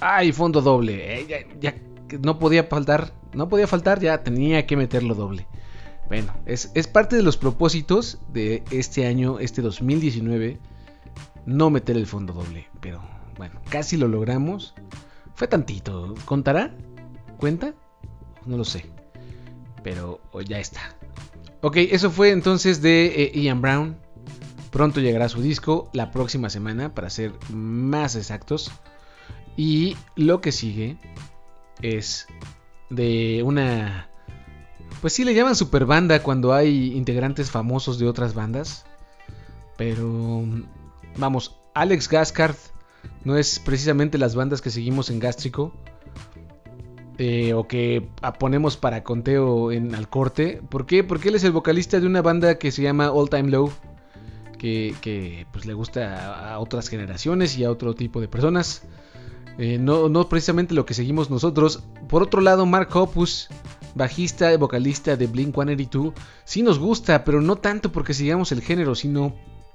[0.00, 1.20] Ay, fondo doble.
[1.20, 1.74] eh, ya, ya
[2.20, 3.12] no podía faltar.
[3.32, 5.46] No podía faltar, ya tenía que meterlo doble.
[6.08, 10.58] Bueno, es, es parte de los propósitos de este año, este 2019,
[11.46, 12.68] no meter el fondo doble.
[12.80, 13.02] Pero
[13.36, 14.74] bueno, casi lo logramos.
[15.34, 16.14] Fue tantito.
[16.24, 16.74] ¿Contará?
[17.38, 17.72] ¿Cuenta?
[18.44, 18.84] No lo sé.
[19.82, 20.96] Pero oh, ya está.
[21.60, 23.96] Ok, eso fue entonces de eh, Ian Brown.
[24.70, 28.70] Pronto llegará su disco, la próxima semana, para ser más exactos.
[29.56, 30.98] Y lo que sigue
[31.80, 32.26] es
[32.90, 34.10] de una...
[35.00, 38.84] Pues sí le llaman super banda cuando hay integrantes famosos de otras bandas.
[39.76, 40.44] Pero...
[41.16, 42.56] Vamos, Alex Gascard
[43.24, 45.72] no es precisamente las bandas que seguimos en Gástrico.
[47.18, 48.08] Eh, o que
[48.38, 50.62] ponemos para conteo en al corte.
[50.68, 51.04] ¿Por qué?
[51.04, 53.72] Porque él es el vocalista de una banda que se llama All Time Low.
[54.56, 58.82] Que, pues le gusta a, a otras generaciones y a otro tipo de personas.
[59.58, 61.82] Eh, no, no precisamente lo que seguimos nosotros.
[62.08, 63.48] Por otro lado, Mark Hoppus,
[63.96, 66.14] bajista y vocalista de Blink 182,
[66.44, 69.34] sí nos gusta, pero no tanto porque sigamos el género, sino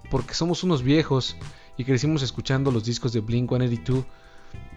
[0.10, 1.36] porque somos unos viejos
[1.78, 4.06] y crecimos escuchando los discos de Blink 182.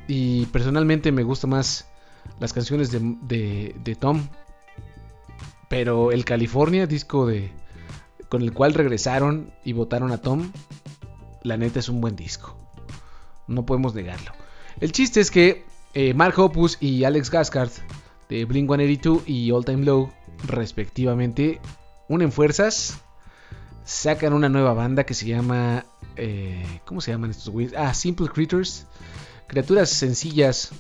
[0.09, 1.89] Y personalmente me gusta más
[2.41, 4.29] las canciones de, de- Tom.
[5.69, 7.51] Pero el California, disco de
[8.29, 10.51] con el cual regresaron y votaron a Tom,
[11.43, 12.57] la neta es un buen disco.
[13.47, 14.33] No podemos negarlo.
[14.81, 15.65] El chiste es que
[15.95, 17.71] eh, Mark Hoppus y Alex Gascard
[18.29, 20.13] de Blink 182 y All Time Low,
[20.45, 21.61] respectivamente,
[22.09, 22.99] unen fuerzas,
[23.85, 25.85] sacan una nueva banda que se llama.
[26.17, 27.75] eh, ¿Cómo se llaman estos güeyes?
[27.77, 28.87] Ah, Simple Creatures.
[29.47, 30.71] Criaturas sencillas.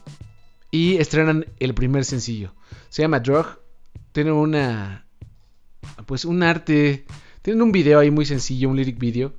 [0.70, 2.54] Y estrenan el primer sencillo.
[2.88, 3.46] Se llama Drug.
[4.12, 5.06] Tienen una.
[6.06, 7.06] Pues un arte.
[7.42, 9.32] Tienen un video ahí muy sencillo, un lyric video.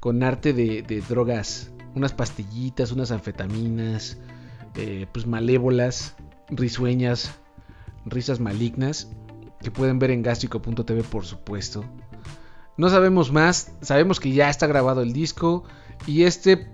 [0.00, 1.70] Con arte de, de drogas.
[1.94, 4.18] Unas pastillitas, unas anfetaminas.
[4.74, 6.16] eh, pues malévolas.
[6.50, 7.32] Risueñas.
[8.04, 9.08] Risas malignas.
[9.62, 11.84] Que pueden ver en gástrico.tv, por supuesto.
[12.76, 13.72] No sabemos más.
[13.80, 15.64] Sabemos que ya está grabado el disco.
[16.06, 16.68] Y este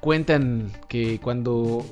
[0.00, 1.84] cuentan que cuando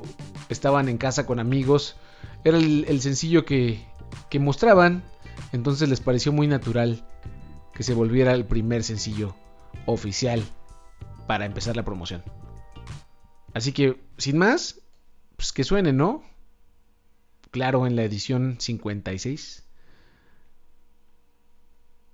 [0.48, 1.96] estaban en casa con amigos
[2.44, 3.84] era el, sencillo que,
[4.30, 5.02] que mostraban.
[5.52, 7.04] Entonces les pareció muy natural
[7.72, 9.34] que se volviera el primer sencillo
[9.86, 10.44] oficial
[11.26, 12.22] para empezar la promoción.
[13.52, 14.80] Así que, sin más,
[15.36, 16.22] pues que suene, ¿no?
[17.50, 19.64] Claro, en la edición 56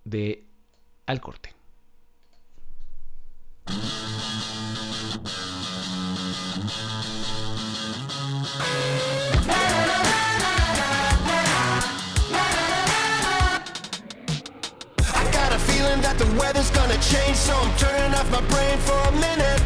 [0.04, 0.46] de
[1.06, 1.54] Al Corte.
[17.00, 19.62] Change, so I'm turning off my brain for a minute.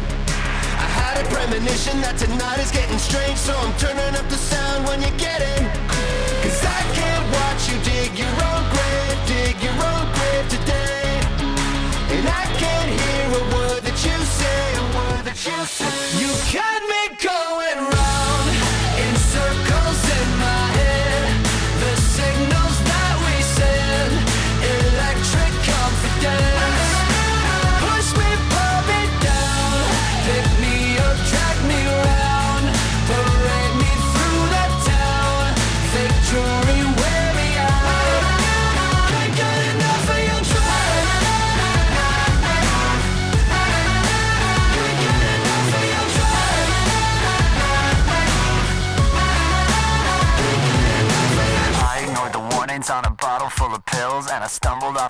[0.79, 4.87] I had a premonition that tonight is getting strange, so I'm turning up the sound
[4.87, 5.63] when you get it.
[6.43, 11.11] Cause I can't watch you dig your own grave, dig your own grave today.
[12.15, 15.91] And I can't hear a word that you say, a word that you say.
[16.15, 16.84] You got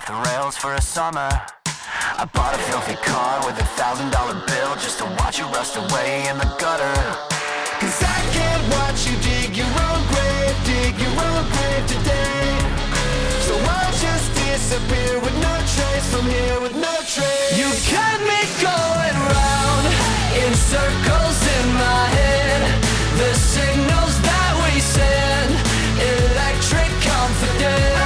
[0.06, 1.28] the rails for a summer.
[1.66, 5.74] I bought a filthy car with a thousand dollar bill just to watch it rust
[5.74, 6.94] away in the gutter.
[7.82, 12.46] Cause I can't watch you dig your own grave, dig your own grave today.
[13.50, 17.58] So I'll just disappear with no trace from here with no trace.
[17.58, 19.84] You got me going round
[20.38, 22.62] in circles in my head.
[23.18, 25.50] The signals that we send,
[25.98, 28.05] electric confidence.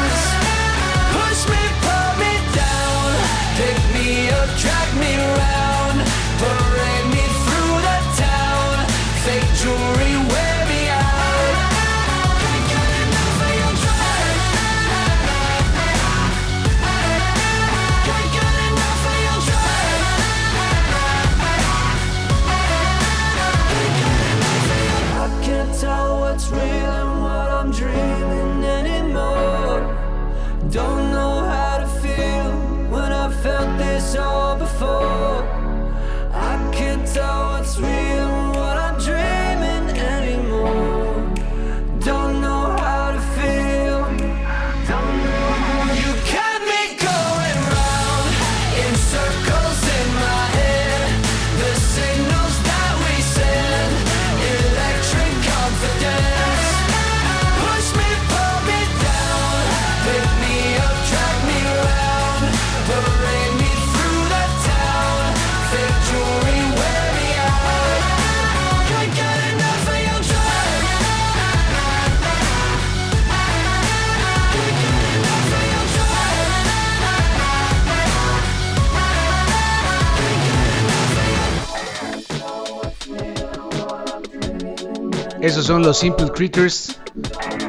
[85.43, 87.01] Esos son los Simple Creatures.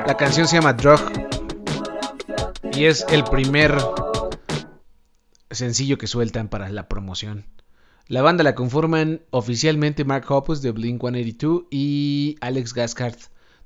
[0.05, 0.99] La canción se llama Drug.
[2.73, 3.77] Y es el primer
[5.49, 7.45] sencillo que sueltan para la promoción.
[8.07, 13.15] La banda la conforman oficialmente Mark Hoppus de Blink 182 y Alex Gascard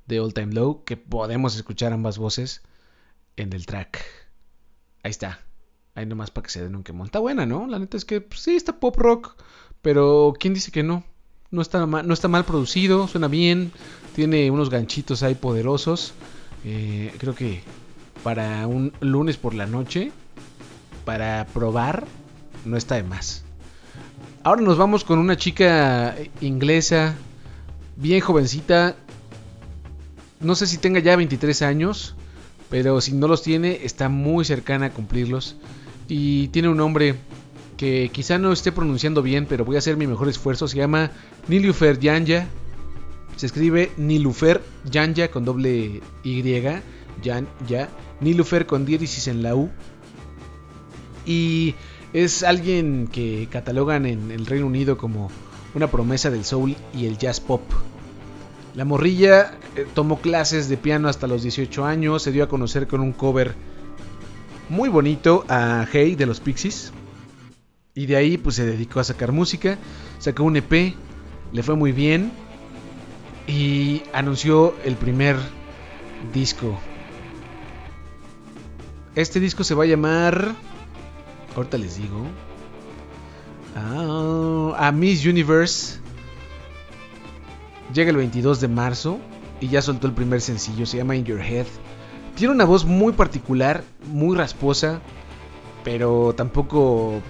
[0.05, 2.61] de All Time Low, que podemos escuchar ambas voces
[3.37, 4.05] en el track.
[5.01, 5.39] Ahí está.
[5.95, 7.07] Ahí nomás para que se den un quemón.
[7.07, 7.65] Está buena, ¿no?
[7.65, 9.35] La neta es que pues, sí, está pop rock.
[9.81, 11.03] Pero ¿quién dice que no?
[11.55, 13.71] No está, ma- no está mal producido, suena bien.
[14.15, 16.13] Tiene unos ganchitos ahí poderosos.
[16.65, 17.61] Eh, creo que
[18.23, 20.11] para un lunes por la noche,
[21.05, 22.05] para probar,
[22.65, 23.43] no está de más.
[24.43, 27.15] Ahora nos vamos con una chica inglesa,
[27.95, 28.95] bien jovencita.
[30.41, 32.15] no sé si tenga ya 23 años,
[32.69, 35.55] pero si no los tiene, está muy cercana a cumplirlos.
[36.07, 37.15] Y tiene un nombre
[37.77, 40.67] que quizá no esté pronunciando bien, pero voy a hacer mi mejor esfuerzo.
[40.67, 41.11] Se llama
[41.47, 42.47] Nilufer Yanya.
[43.35, 46.43] Se escribe Nilufer Yanya con doble Y.
[47.21, 47.89] Yan, ya.
[48.21, 49.69] Nilufer con diéresis en la U.
[51.25, 51.75] Y
[52.13, 55.29] es alguien que catalogan en el Reino Unido como
[55.73, 57.61] una promesa del soul y el jazz pop.
[58.75, 62.87] La morrilla eh, tomó clases de piano hasta los 18 años, se dio a conocer
[62.87, 63.55] con un cover
[64.69, 66.91] muy bonito a Hey de los Pixies.
[67.97, 69.77] Y de ahí pues se dedicó a sacar música,
[70.19, 70.93] sacó un EP,
[71.53, 72.29] le fue muy bien
[73.47, 75.37] y anunció el primer
[76.33, 76.77] disco.
[79.15, 80.55] Este disco se va a llamar...
[81.55, 82.25] Ahorita les digo.
[83.77, 85.99] Ah, a Miss Universe.
[87.93, 89.19] Llega el 22 de marzo
[89.61, 91.67] y ya soltó el primer sencillo, se llama In Your Head.
[92.35, 94.99] Tiene una voz muy particular, muy rasposa,
[95.85, 97.21] pero tampoco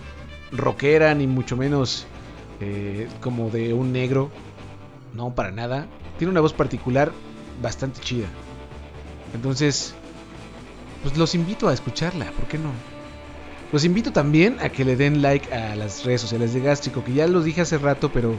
[0.58, 2.08] rockera, ni mucho menos
[2.60, 4.30] eh, como de un negro.
[5.14, 5.88] No, para nada.
[6.18, 7.12] Tiene una voz particular
[7.62, 8.28] bastante chida.
[9.34, 9.94] Entonces,
[11.04, 12.70] pues los invito a escucharla, ¿por qué no?
[13.72, 17.14] Los invito también a que le den like a las redes sociales de Gástrico, que
[17.14, 18.36] ya los dije hace rato, pero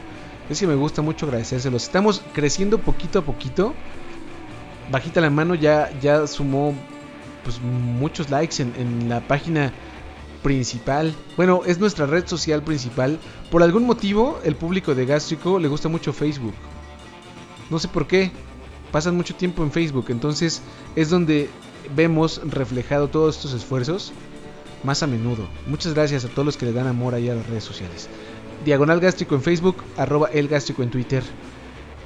[0.48, 1.82] es que me gusta mucho agradecérselos.
[1.82, 3.74] Estamos creciendo poquito a poquito.
[4.90, 6.74] Bajita la mano ya, ya sumó
[7.42, 9.72] pues, muchos likes en, en la página
[10.46, 11.12] principal.
[11.36, 13.18] Bueno, es nuestra red social principal.
[13.50, 16.54] Por algún motivo, el público de Gástrico le gusta mucho Facebook.
[17.68, 18.30] No sé por qué.
[18.92, 20.06] Pasan mucho tiempo en Facebook.
[20.10, 20.62] Entonces
[20.94, 21.50] es donde
[21.96, 24.12] vemos reflejado todos estos esfuerzos
[24.84, 25.48] más a menudo.
[25.66, 28.08] Muchas gracias a todos los que le dan amor ahí a las redes sociales.
[28.64, 31.24] Diagonal Gástrico en Facebook, arroba el gástrico en Twitter.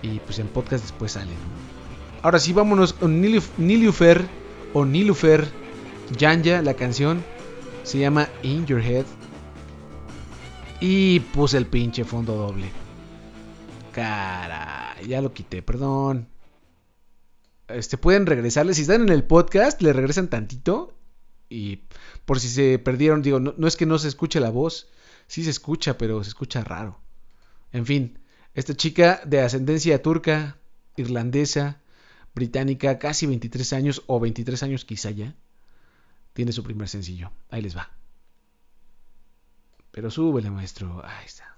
[0.01, 1.26] Y pues en podcast después sale.
[1.26, 2.22] ¿no?
[2.22, 4.24] Ahora sí, vámonos con Niluf- Nilufer
[4.72, 5.47] o Nilufer
[6.16, 7.22] Yanya, la canción.
[7.82, 9.04] Se llama In Your Head.
[10.80, 12.70] Y puse el pinche fondo doble.
[13.92, 16.28] Cara, ya lo quité, perdón.
[17.68, 18.74] Este pueden regresarle.
[18.74, 20.94] Si están en el podcast, le regresan tantito.
[21.48, 21.82] Y
[22.24, 24.88] por si se perdieron, digo, no, no es que no se escuche la voz.
[25.26, 27.00] Sí se escucha, pero se escucha raro.
[27.72, 28.18] En fin,
[28.54, 30.58] esta chica de ascendencia turca,
[30.96, 31.80] irlandesa,
[32.34, 35.34] británica, casi 23 años o 23 años quizá ya,
[36.41, 37.30] tiene su primer sencillo.
[37.51, 37.91] Ahí les va.
[39.91, 41.03] Pero súbele, maestro.
[41.05, 41.55] Ahí está.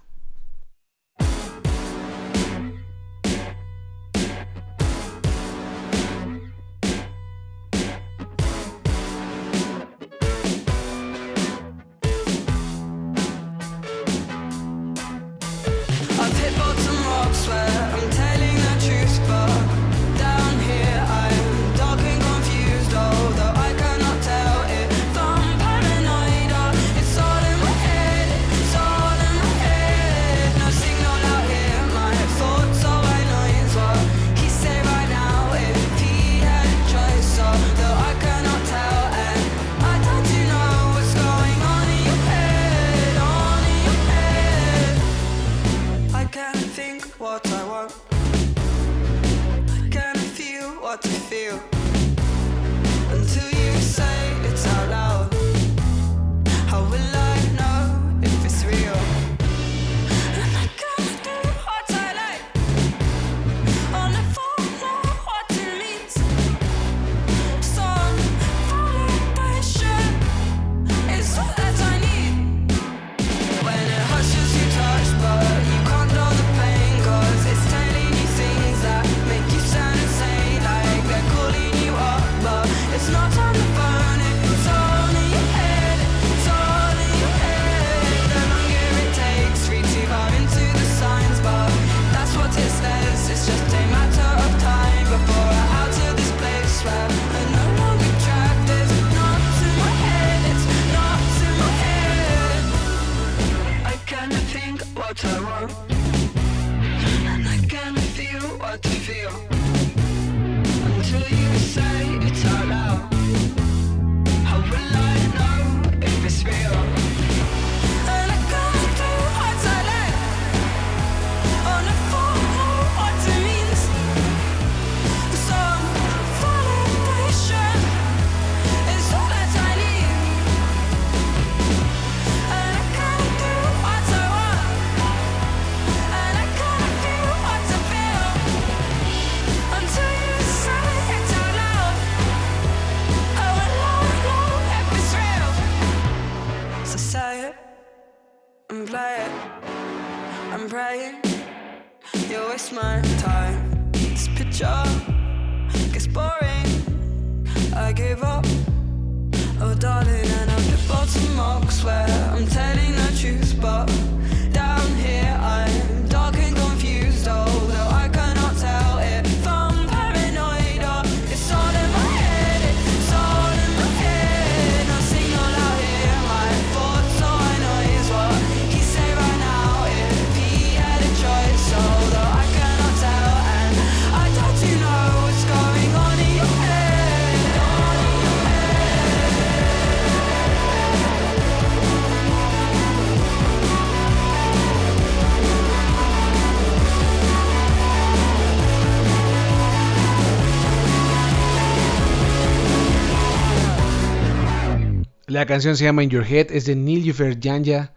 [205.43, 207.93] La canción se llama In Your Head, es de Nilüfer Yanya.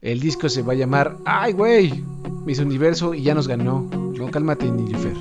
[0.00, 2.04] El disco se va a llamar ¡Ay, güey!
[2.46, 3.80] Miss Universo y ya nos ganó.
[3.80, 5.16] No, cálmate, Nilüfer.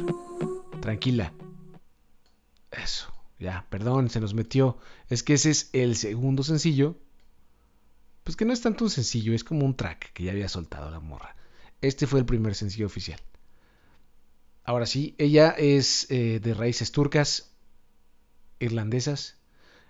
[0.82, 1.34] Tranquila.
[2.70, 4.78] Eso, ya, perdón, se nos metió.
[5.10, 6.96] Es que ese es el segundo sencillo.
[8.24, 10.92] Pues que no es tanto un sencillo, es como un track que ya había soltado
[10.92, 11.36] la morra.
[11.82, 13.20] Este fue el primer sencillo oficial.
[14.64, 17.52] Ahora sí, ella es eh, de raíces turcas,
[18.60, 19.38] irlandesas.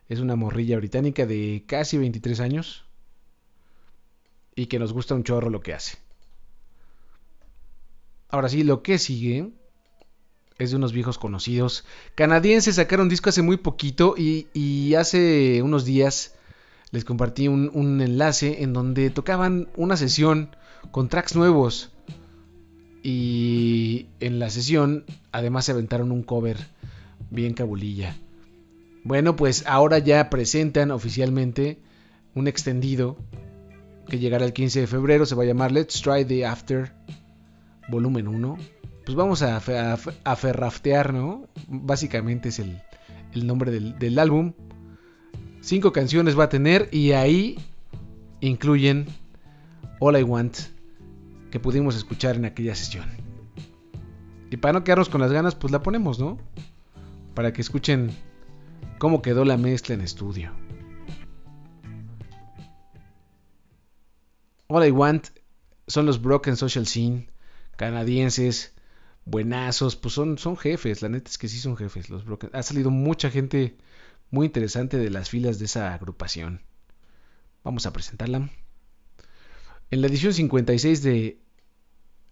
[0.10, 2.86] Es una morrilla británica de casi 23 años.
[4.56, 5.98] Y que nos gusta un chorro lo que hace.
[8.30, 9.52] Ahora sí, lo que sigue
[10.58, 11.86] es de unos viejos conocidos.
[12.16, 16.36] Canadienses sacaron disco hace muy poquito y, hace unos días
[16.92, 20.56] les compartí un, un enlace en donde tocaban una sesión
[20.92, 21.92] con tracks nuevos.
[23.02, 26.58] Y en la sesión además se aventaron un cover
[27.30, 28.16] bien cabulilla.
[29.04, 31.80] Bueno, pues ahora ya presentan oficialmente
[32.36, 33.18] un extendido
[34.08, 35.26] que llegará el 15 de febrero.
[35.26, 36.94] Se va a llamar Let's Try the After,
[37.90, 38.58] volumen 1.
[39.06, 41.48] Pues vamos a, fe- a, fe- a ferraftear, ¿no?
[41.68, 42.82] Básicamente es el,
[43.34, 44.54] el nombre del, del álbum.
[45.60, 47.58] Cinco canciones va a tener y ahí
[48.42, 49.06] incluyen
[50.00, 50.58] All I Want
[51.52, 53.06] que pudimos escuchar en aquella sesión.
[54.50, 56.38] Y para no quedarnos con las ganas, pues la ponemos, ¿no?
[57.34, 58.12] Para que escuchen
[59.04, 60.54] cómo quedó la mezcla en estudio.
[64.68, 65.28] All I Want
[65.88, 67.28] son los Broken Social Scene,
[67.76, 68.74] canadienses,
[69.26, 72.10] buenazos, pues son, son jefes, la neta es que sí son jefes.
[72.10, 72.52] Los Broken.
[72.54, 73.76] Ha salido mucha gente
[74.32, 76.62] muy interesante de las filas de esa agrupación.
[77.66, 78.52] Vamos a presentarla.
[79.92, 81.42] En la edición 56 de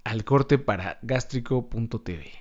[0.05, 2.32] Al corte para gástrico.tv.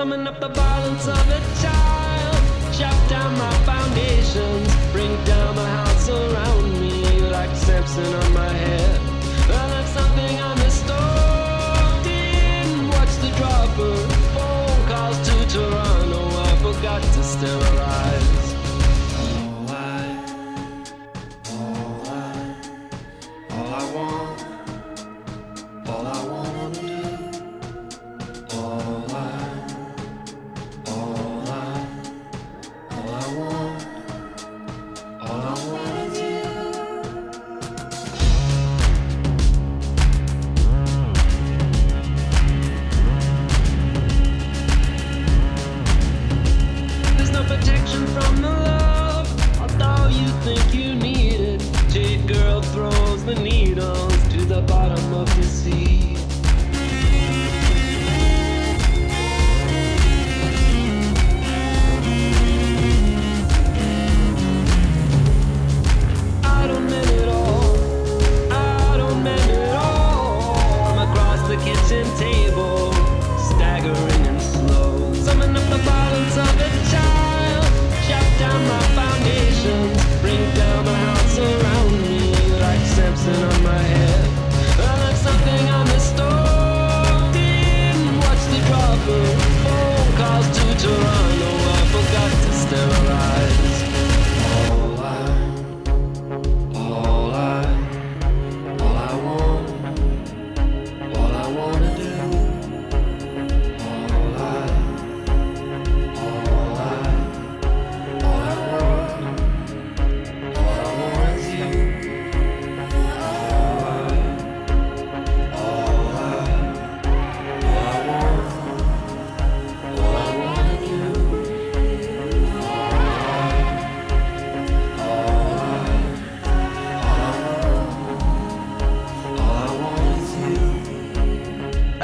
[0.00, 2.34] Summon up the violence of a child,
[2.72, 8.98] chop down my foundations, bring down the house around me like Samson on my head.
[9.50, 10.88] I like something undistorted.
[12.94, 13.94] Watch the dropper,
[14.32, 16.20] phone calls to Toronto.
[16.48, 17.89] I forgot to sterilize.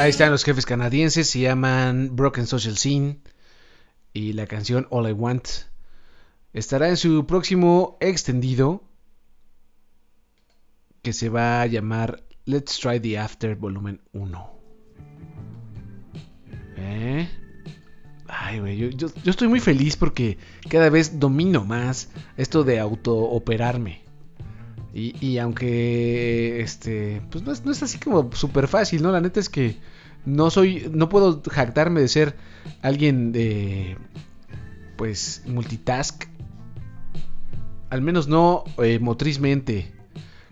[0.06, 3.18] Ahí están los jefes canadienses, se llaman Broken Social Scene
[4.12, 5.48] y la canción All I Want
[6.52, 8.84] estará en su próximo extendido
[11.02, 14.50] que se va a llamar Let's Try the After Volumen 1.
[16.76, 17.28] ¿Eh?
[18.28, 20.38] Ay, güey, yo, estoy muy feliz porque
[20.70, 24.02] cada vez domino más esto de autooperarme.
[24.94, 29.10] Y, y aunque, este, pues no es, no es así como súper fácil, ¿no?
[29.10, 29.95] La neta es que
[30.26, 32.36] no soy, no puedo jactarme de ser
[32.82, 33.96] alguien de,
[34.96, 36.24] pues, multitask.
[37.88, 39.92] Al menos no eh, motrizmente.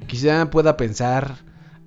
[0.07, 1.39] Quizá pueda pensar,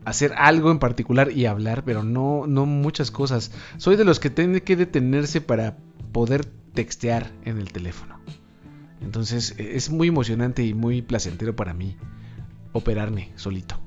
[0.05, 3.51] hacer algo en particular y hablar, pero no, no muchas cosas.
[3.77, 5.77] Soy de los que tiene que detenerse para
[6.11, 8.19] poder textear en el teléfono.
[9.01, 11.95] Entonces eh, es muy emocionante y muy placentero para mí
[12.73, 13.86] operarme solito.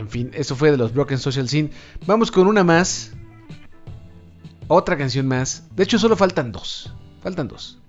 [0.00, 1.68] En fin, eso fue de los Broken Social Scene.
[2.06, 3.12] Vamos con una más.
[4.66, 5.68] Otra canción más.
[5.76, 6.94] De hecho, solo faltan dos.
[7.20, 7.82] Faltan dos.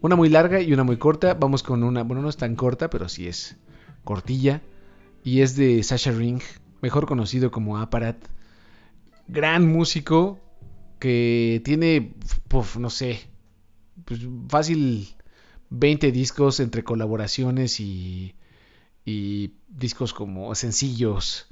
[0.00, 1.34] Una muy larga y una muy corta.
[1.34, 2.02] Vamos con una.
[2.02, 3.56] Bueno, no es tan corta, pero sí es
[4.02, 4.62] cortilla.
[5.22, 6.42] Y es de Sasha Ring,
[6.82, 8.16] mejor conocido como Aparat.
[9.28, 10.40] Gran músico
[10.98, 12.14] que tiene,
[12.80, 13.20] no sé,
[14.04, 15.14] pues fácil
[15.70, 18.34] 20 discos entre colaboraciones y,
[19.08, 21.46] y discos como sencillos.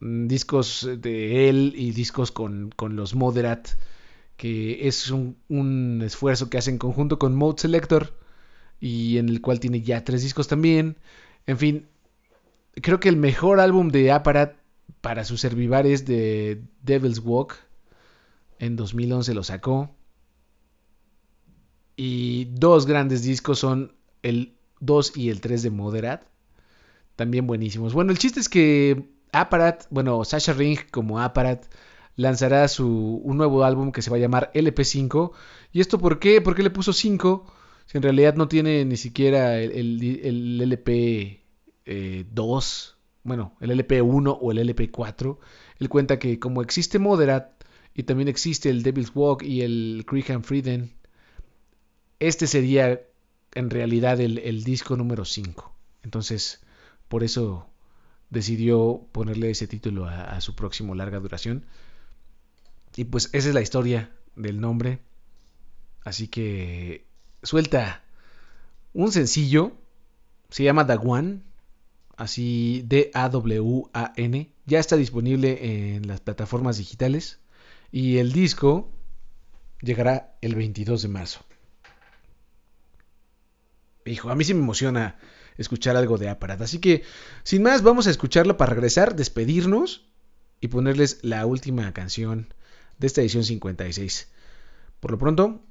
[0.00, 3.68] mm, Discos de él y discos con, con los Moderat,
[4.36, 8.18] que es un, esfuerzo que hace en conjunto con Mode Selector
[8.80, 10.98] y en el cual tiene ya tres discos también.
[11.46, 11.86] En fin,
[12.82, 14.56] creo que el mejor álbum de Aparat
[15.00, 17.56] para su servivar es de Devil's Walk.
[18.58, 19.90] En 2011 lo sacó.
[21.96, 26.33] Y dos grandes discos son el 2 y el 3 de Moderat.
[27.16, 27.94] También buenísimos.
[27.94, 31.64] Bueno, el chiste es que Aparat, bueno, Sasha Ring como Aparat
[32.16, 35.32] lanzará su, un nuevo álbum que se va a llamar LP5.
[35.72, 36.40] ¿Y esto por qué?
[36.40, 37.52] ¿Por qué le puso 5?
[37.86, 41.42] Si en realidad no tiene ni siquiera el, el- el LP
[41.86, 45.38] eh, 2, bueno, el LP1 o el LP4.
[45.78, 47.52] Él cuenta que como existe Moderat
[47.94, 50.94] y también existe el Devil's Walk y el Crehan Frieden,
[52.18, 53.00] este sería
[53.54, 55.74] en realidad el, el disco número 5.
[56.02, 56.63] Entonces,
[57.14, 57.68] por eso
[58.28, 61.64] decidió ponerle ese título a, su próximo larga duración.
[62.96, 64.98] Y pues esa es la historia del nombre.
[66.02, 67.04] Así que
[67.44, 68.02] suelta
[68.94, 69.76] un sencillo.
[70.50, 71.44] Se llama Dawan.
[72.16, 74.50] Así D-A-W-A-N.
[74.66, 77.38] Ya está disponible en las plataformas digitales.
[77.92, 78.90] Y el disco
[79.82, 81.44] llegará el 22 de marzo.
[84.04, 85.16] Hijo, a mí sí me emociona
[85.58, 86.60] escuchar algo de Aparat.
[86.62, 87.02] Así que,
[87.42, 90.06] sin más, vamos a escucharlo para regresar, despedirnos
[90.60, 92.52] y ponerles la última canción
[92.98, 94.28] de esta edición 56.
[95.00, 95.62] Por lo pronto,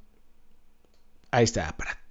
[1.31, 2.02] ahí está Aparat.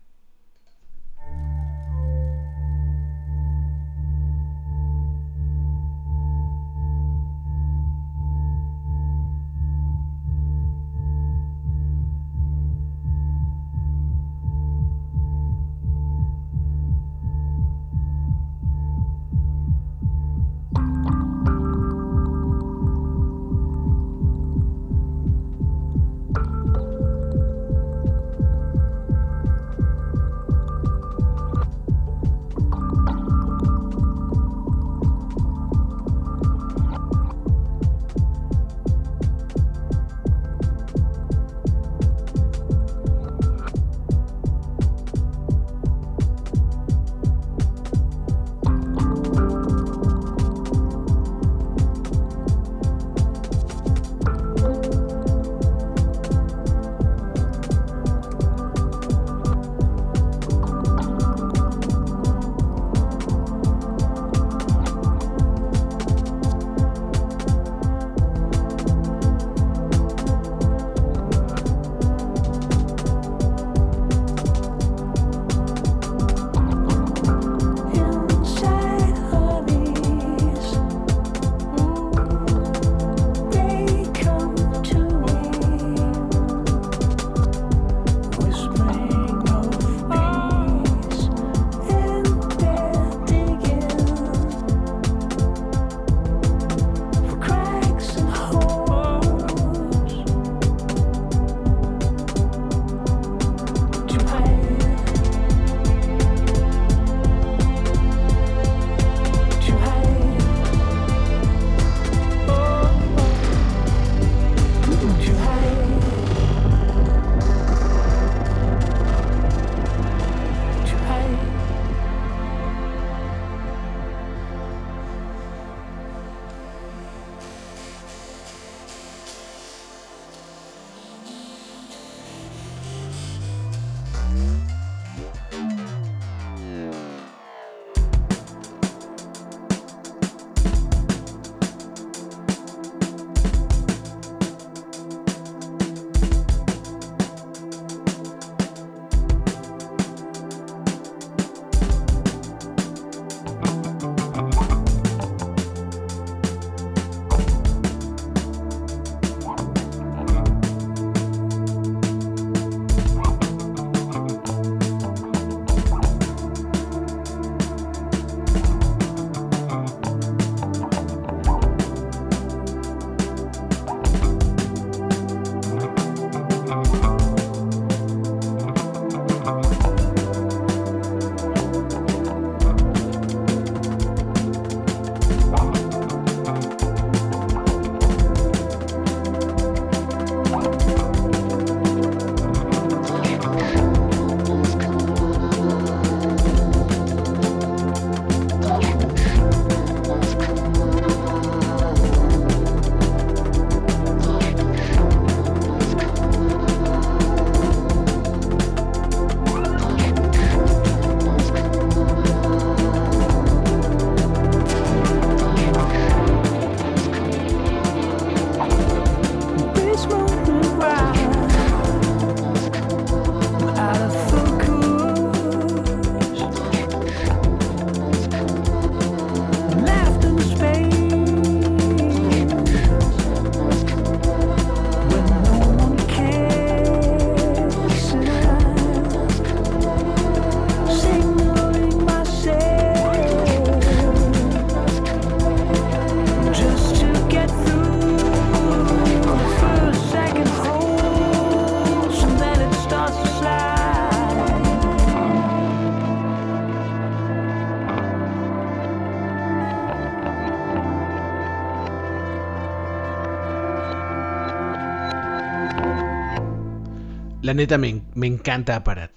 [267.42, 269.10] La neta me, me encanta Aparat.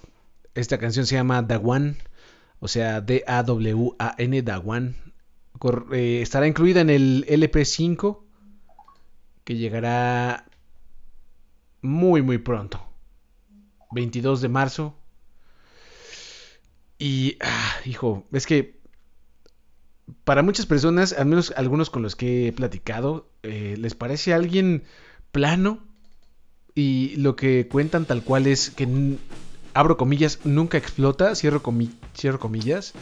[0.54, 1.96] Esta canción se llama Dawan,
[2.58, 4.96] o sea, D-A-W-A-N, Dawan.
[5.92, 8.18] Eh, estará incluida en el LP5,
[9.44, 10.44] que llegará
[11.82, 12.84] muy, muy pronto.
[13.92, 14.96] 22 de marzo.
[16.98, 18.80] Y, ah, hijo, es que
[20.24, 24.82] para muchas personas, al menos algunos con los que he platicado, eh, les parece alguien
[25.30, 25.86] plano
[26.76, 28.86] y lo que cuentan tal cual es que,
[29.74, 32.92] abro comillas, nunca explota, cierro, comi- cierro comillas,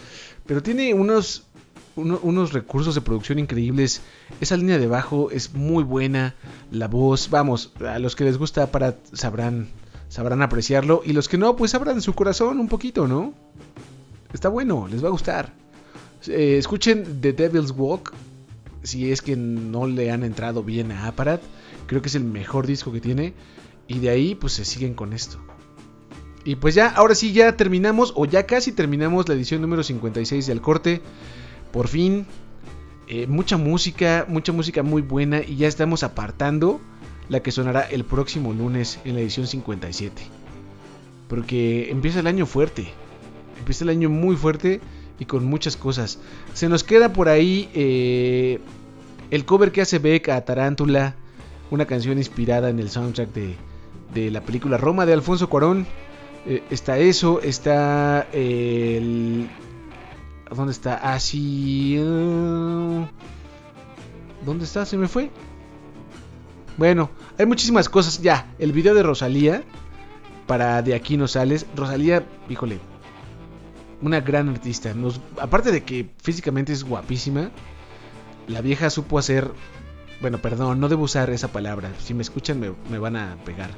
[0.47, 1.43] pero tiene unos,
[1.97, 4.01] uno- unos recursos de producción increíbles.
[4.41, 6.35] Esa línea de bajo es muy buena,
[6.71, 9.69] la voz, vamos, a los que les gusta para sabrán,
[10.09, 13.35] sabrán apreciarlo y los que no, pues abran su corazón un poquito, ¿no?
[14.33, 15.53] Está bueno, les va a gustar.
[16.27, 18.13] Eh, escuchen The Devil's Walk.
[18.83, 21.41] Si es que no le han entrado bien a Aparat.
[21.87, 23.33] Creo que es el mejor disco que tiene.
[23.87, 25.39] Y de ahí pues se siguen con esto.
[26.45, 28.13] Y pues ya, ahora sí ya terminamos.
[28.17, 31.01] O ya casi terminamos la edición número 56 de Al Corte.
[31.73, 32.27] Por fin.
[33.09, 34.27] eh, mucha música.
[34.29, 35.43] Mucha música muy buena.
[35.43, 36.81] Y ya estamos apartando
[37.29, 40.23] la que sonará el próximo lunes en la edición 57.
[41.29, 42.89] Porque empieza el año fuerte.
[43.59, 44.81] Empieza el año muy fuerte
[45.19, 46.19] y con muchas cosas.
[46.53, 48.61] Se nos queda por ahí eh,
[49.31, 51.15] el cover que hace Beck a Tarántula,
[51.71, 53.57] una canción inspirada en el soundtrack de,
[54.13, 55.87] de la película Roma de Alfonso Cuarón.
[56.47, 59.49] Eh, está eso, está eh, el...
[60.55, 60.97] ¿Dónde está?
[60.97, 61.97] Así...
[64.45, 64.85] ¿Dónde está?
[64.85, 65.31] Se me fue.
[66.77, 68.21] Bueno, hay muchísimas cosas.
[68.21, 69.63] Ya, el video de Rosalía.
[70.47, 71.67] Para De aquí no sales.
[71.75, 72.79] Rosalía, híjole,
[74.03, 74.93] una gran artista.
[74.93, 77.51] Nos, aparte de que físicamente es guapísima,
[78.47, 79.51] la vieja supo hacer.
[80.21, 81.91] Bueno, perdón, no debo usar esa palabra.
[81.99, 83.71] Si me escuchan me, me van a pegar.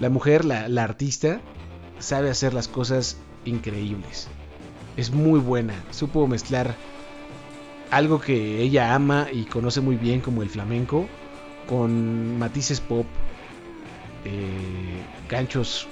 [0.00, 1.40] La mujer, la, artista,
[1.98, 4.28] sabe hacer las cosas increíbles.
[4.96, 5.74] Es muy buena.
[5.90, 6.74] Supo mezclar
[7.90, 11.06] algo que ella ama y conoce muy bien como el flamenco
[11.68, 13.06] con matices pop,
[14.24, 15.86] eh, ganchos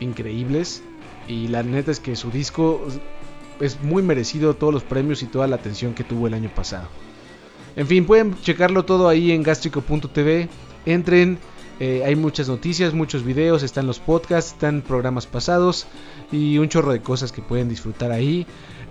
[0.00, 0.82] increíbles
[1.28, 2.84] y la neta es que su disco
[3.60, 6.88] es muy merecido todos los premios y toda la atención que tuvo el año pasado.
[7.76, 10.48] En fin, pueden checarlo todo ahí en gastrico.tv.
[10.86, 11.38] Entren,
[11.80, 15.86] eh, hay muchas noticias, muchos videos, están los podcasts, están programas pasados
[16.30, 18.46] y un chorro de cosas que pueden disfrutar ahí.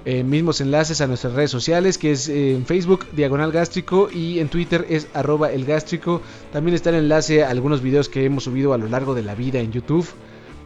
[0.05, 4.39] Eh, mismos enlaces a nuestras redes sociales, que es eh, en Facebook, Diagonal Gástrico, y
[4.39, 6.21] en Twitter es arroba el gástrico.
[6.51, 9.35] También está el enlace a algunos videos que hemos subido a lo largo de la
[9.35, 10.07] vida en YouTube.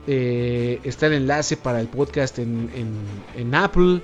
[0.05, 2.69] Está el enlace para el podcast en,
[3.35, 4.01] en- Apple.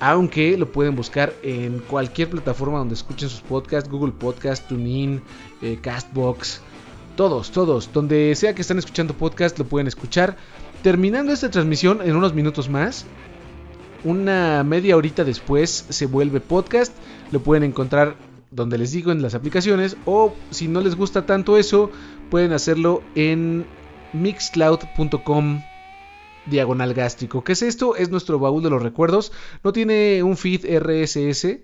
[0.00, 5.20] Aunque lo pueden buscar en cualquier plataforma donde escuchen sus podcasts, Google Podcast, TuneIn,
[5.80, 6.60] Castbox,
[7.16, 10.36] todos, todos, donde sea que están escuchando podcast lo pueden escuchar.
[10.82, 13.06] Terminando esta transmisión en unos minutos más,
[14.04, 16.92] una media horita después se vuelve podcast,
[17.30, 18.16] lo pueden encontrar
[18.50, 21.90] donde les digo en las aplicaciones o si no les gusta tanto eso,
[22.30, 23.64] pueden hacerlo en
[24.12, 25.62] mixcloud.com
[26.46, 27.44] diagonal gástrico.
[27.44, 27.96] ¿Qué es esto?
[27.96, 29.32] Es nuestro baúl de los recuerdos.
[29.62, 31.58] No tiene un feed RSS,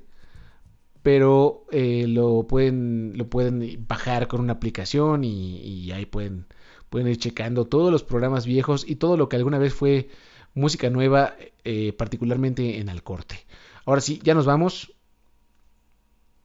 [1.09, 6.45] pero eh, lo, pueden, lo pueden bajar con una aplicación y, ahí pueden,
[6.91, 10.11] pueden ir checando todos los programas viejos y todo lo que alguna vez fue
[10.53, 11.35] música nueva,
[11.65, 13.47] eh, particularmente en Alcorte.
[13.87, 14.97] Ahora sí, ya nos vamos.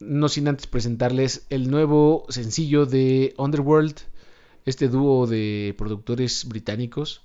[0.00, 3.98] No sin antes presentarles el nuevo sencillo de Underworld,
[4.64, 7.20] este dúo de productores británicos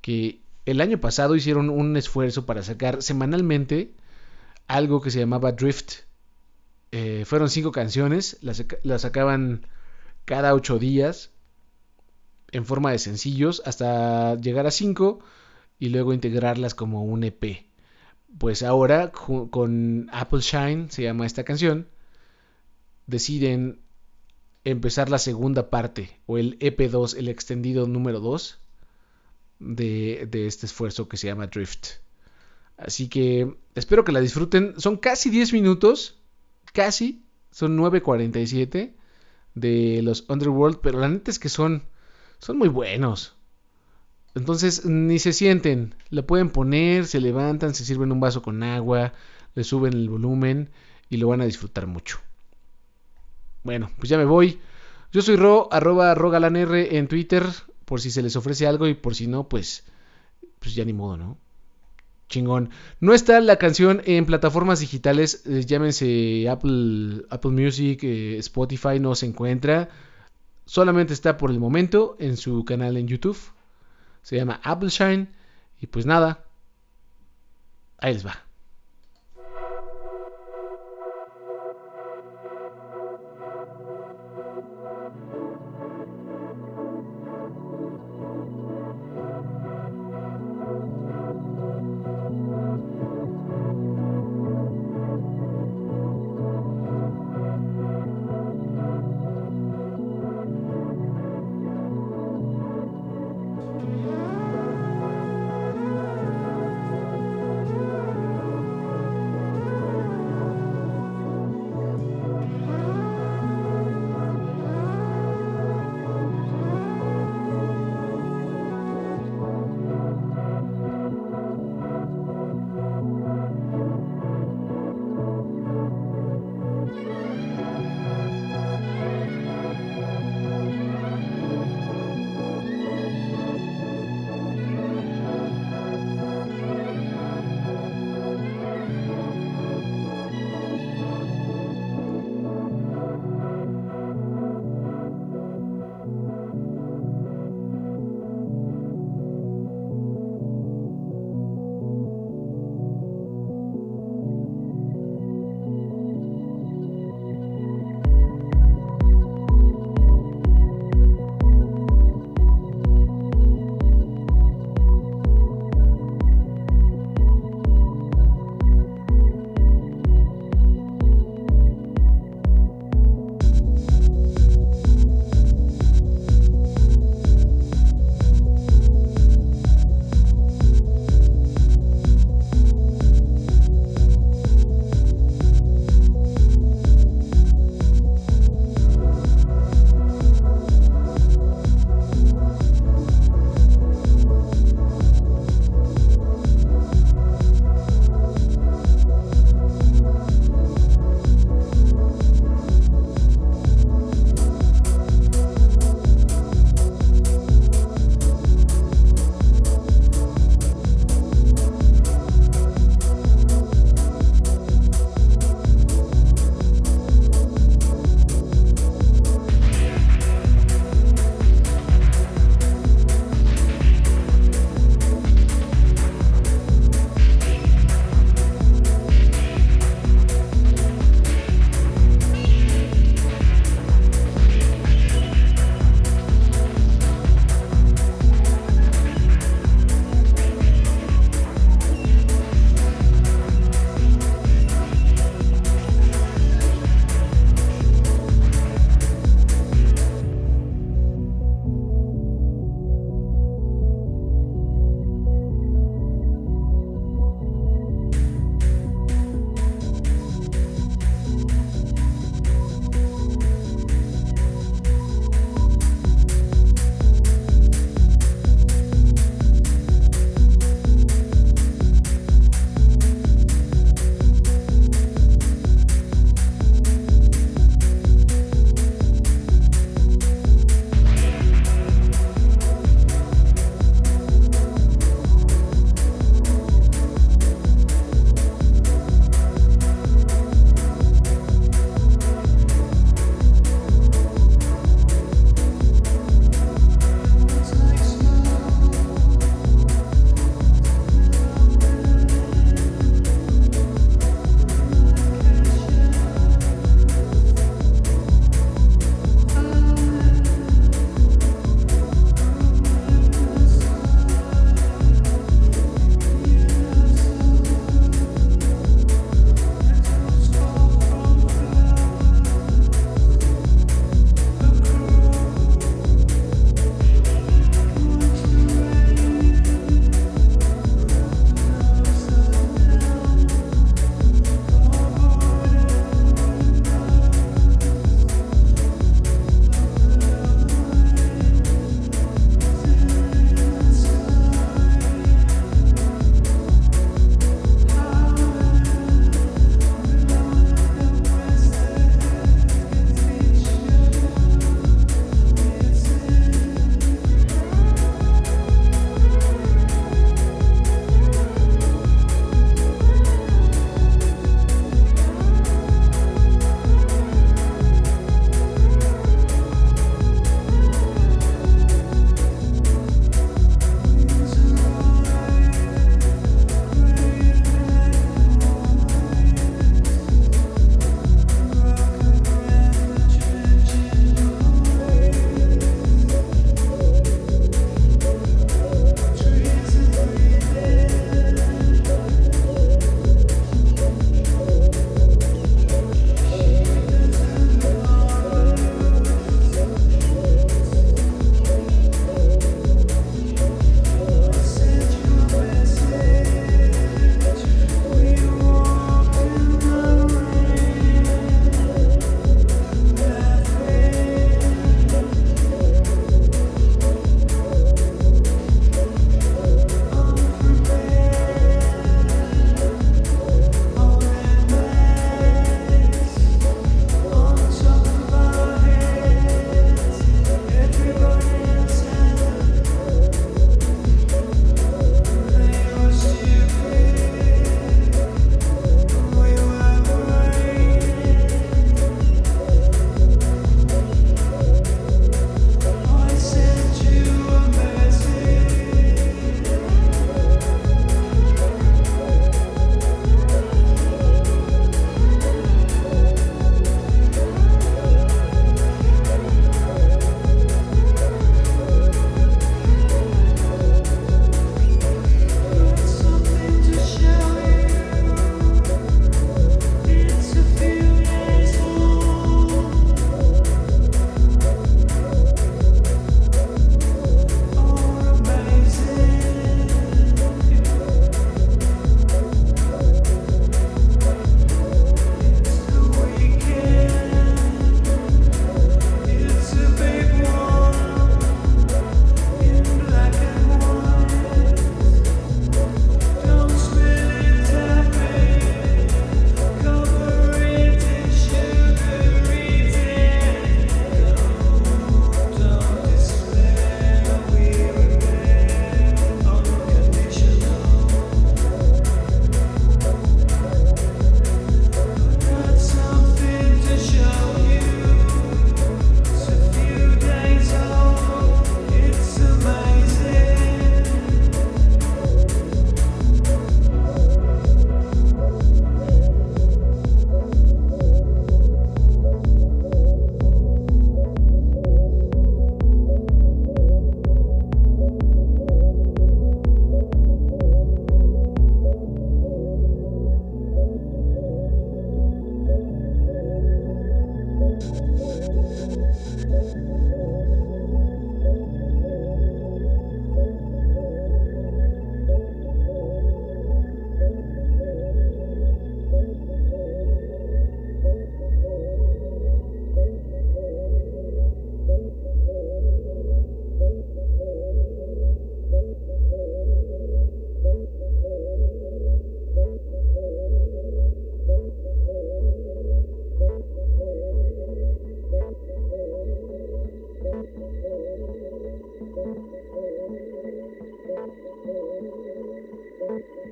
[0.00, 3.96] que el año pasado hicieron un esfuerzo para sacar semanalmente
[4.68, 6.03] algo que se llamaba Drift.
[6.96, 9.66] Eh, fueron cinco canciones, las, saca- las sacaban
[10.24, 11.30] cada ocho días
[12.52, 15.18] en forma de sencillos hasta llegar a cinco
[15.78, 17.66] y luego integrarlas como un EP.
[18.38, 21.88] Pues ahora con Apple Shine se llama esta canción,
[23.06, 23.80] deciden
[24.64, 28.58] empezar la segunda parte o el EP2, el extendido número 2
[29.58, 31.86] de, de este esfuerzo que se llama Drift.
[32.76, 34.74] Así que espero que la disfruten.
[34.78, 36.18] Son casi 10 minutos,
[36.74, 38.92] casi, son 9.47
[39.54, 41.84] de los Underworld, pero la neta es que son,
[42.38, 43.36] son muy buenos.
[44.34, 49.12] Entonces ni se sienten, la pueden poner, se levantan, se sirven un vaso con agua,
[49.54, 50.70] le suben el volumen
[51.08, 52.18] y lo van a disfrutar mucho.
[53.62, 54.60] Bueno, pues ya me voy.
[55.12, 57.46] Yo soy Ro, arroba rogalanr en Twitter,
[57.84, 59.84] por si se les ofrece algo y por si no, pues,
[60.58, 61.38] pues ya ni modo, ¿no?
[62.28, 62.70] Chingón.
[63.00, 69.14] No está la canción en plataformas digitales, eh, llámense Apple, Apple Music, eh, Spotify, no
[69.14, 69.88] se encuentra.
[70.66, 73.38] Solamente está por el momento en su canal en YouTube.
[74.22, 75.28] Se llama Appleshine.
[75.80, 76.44] Y pues nada.
[77.98, 78.44] Ahí les va.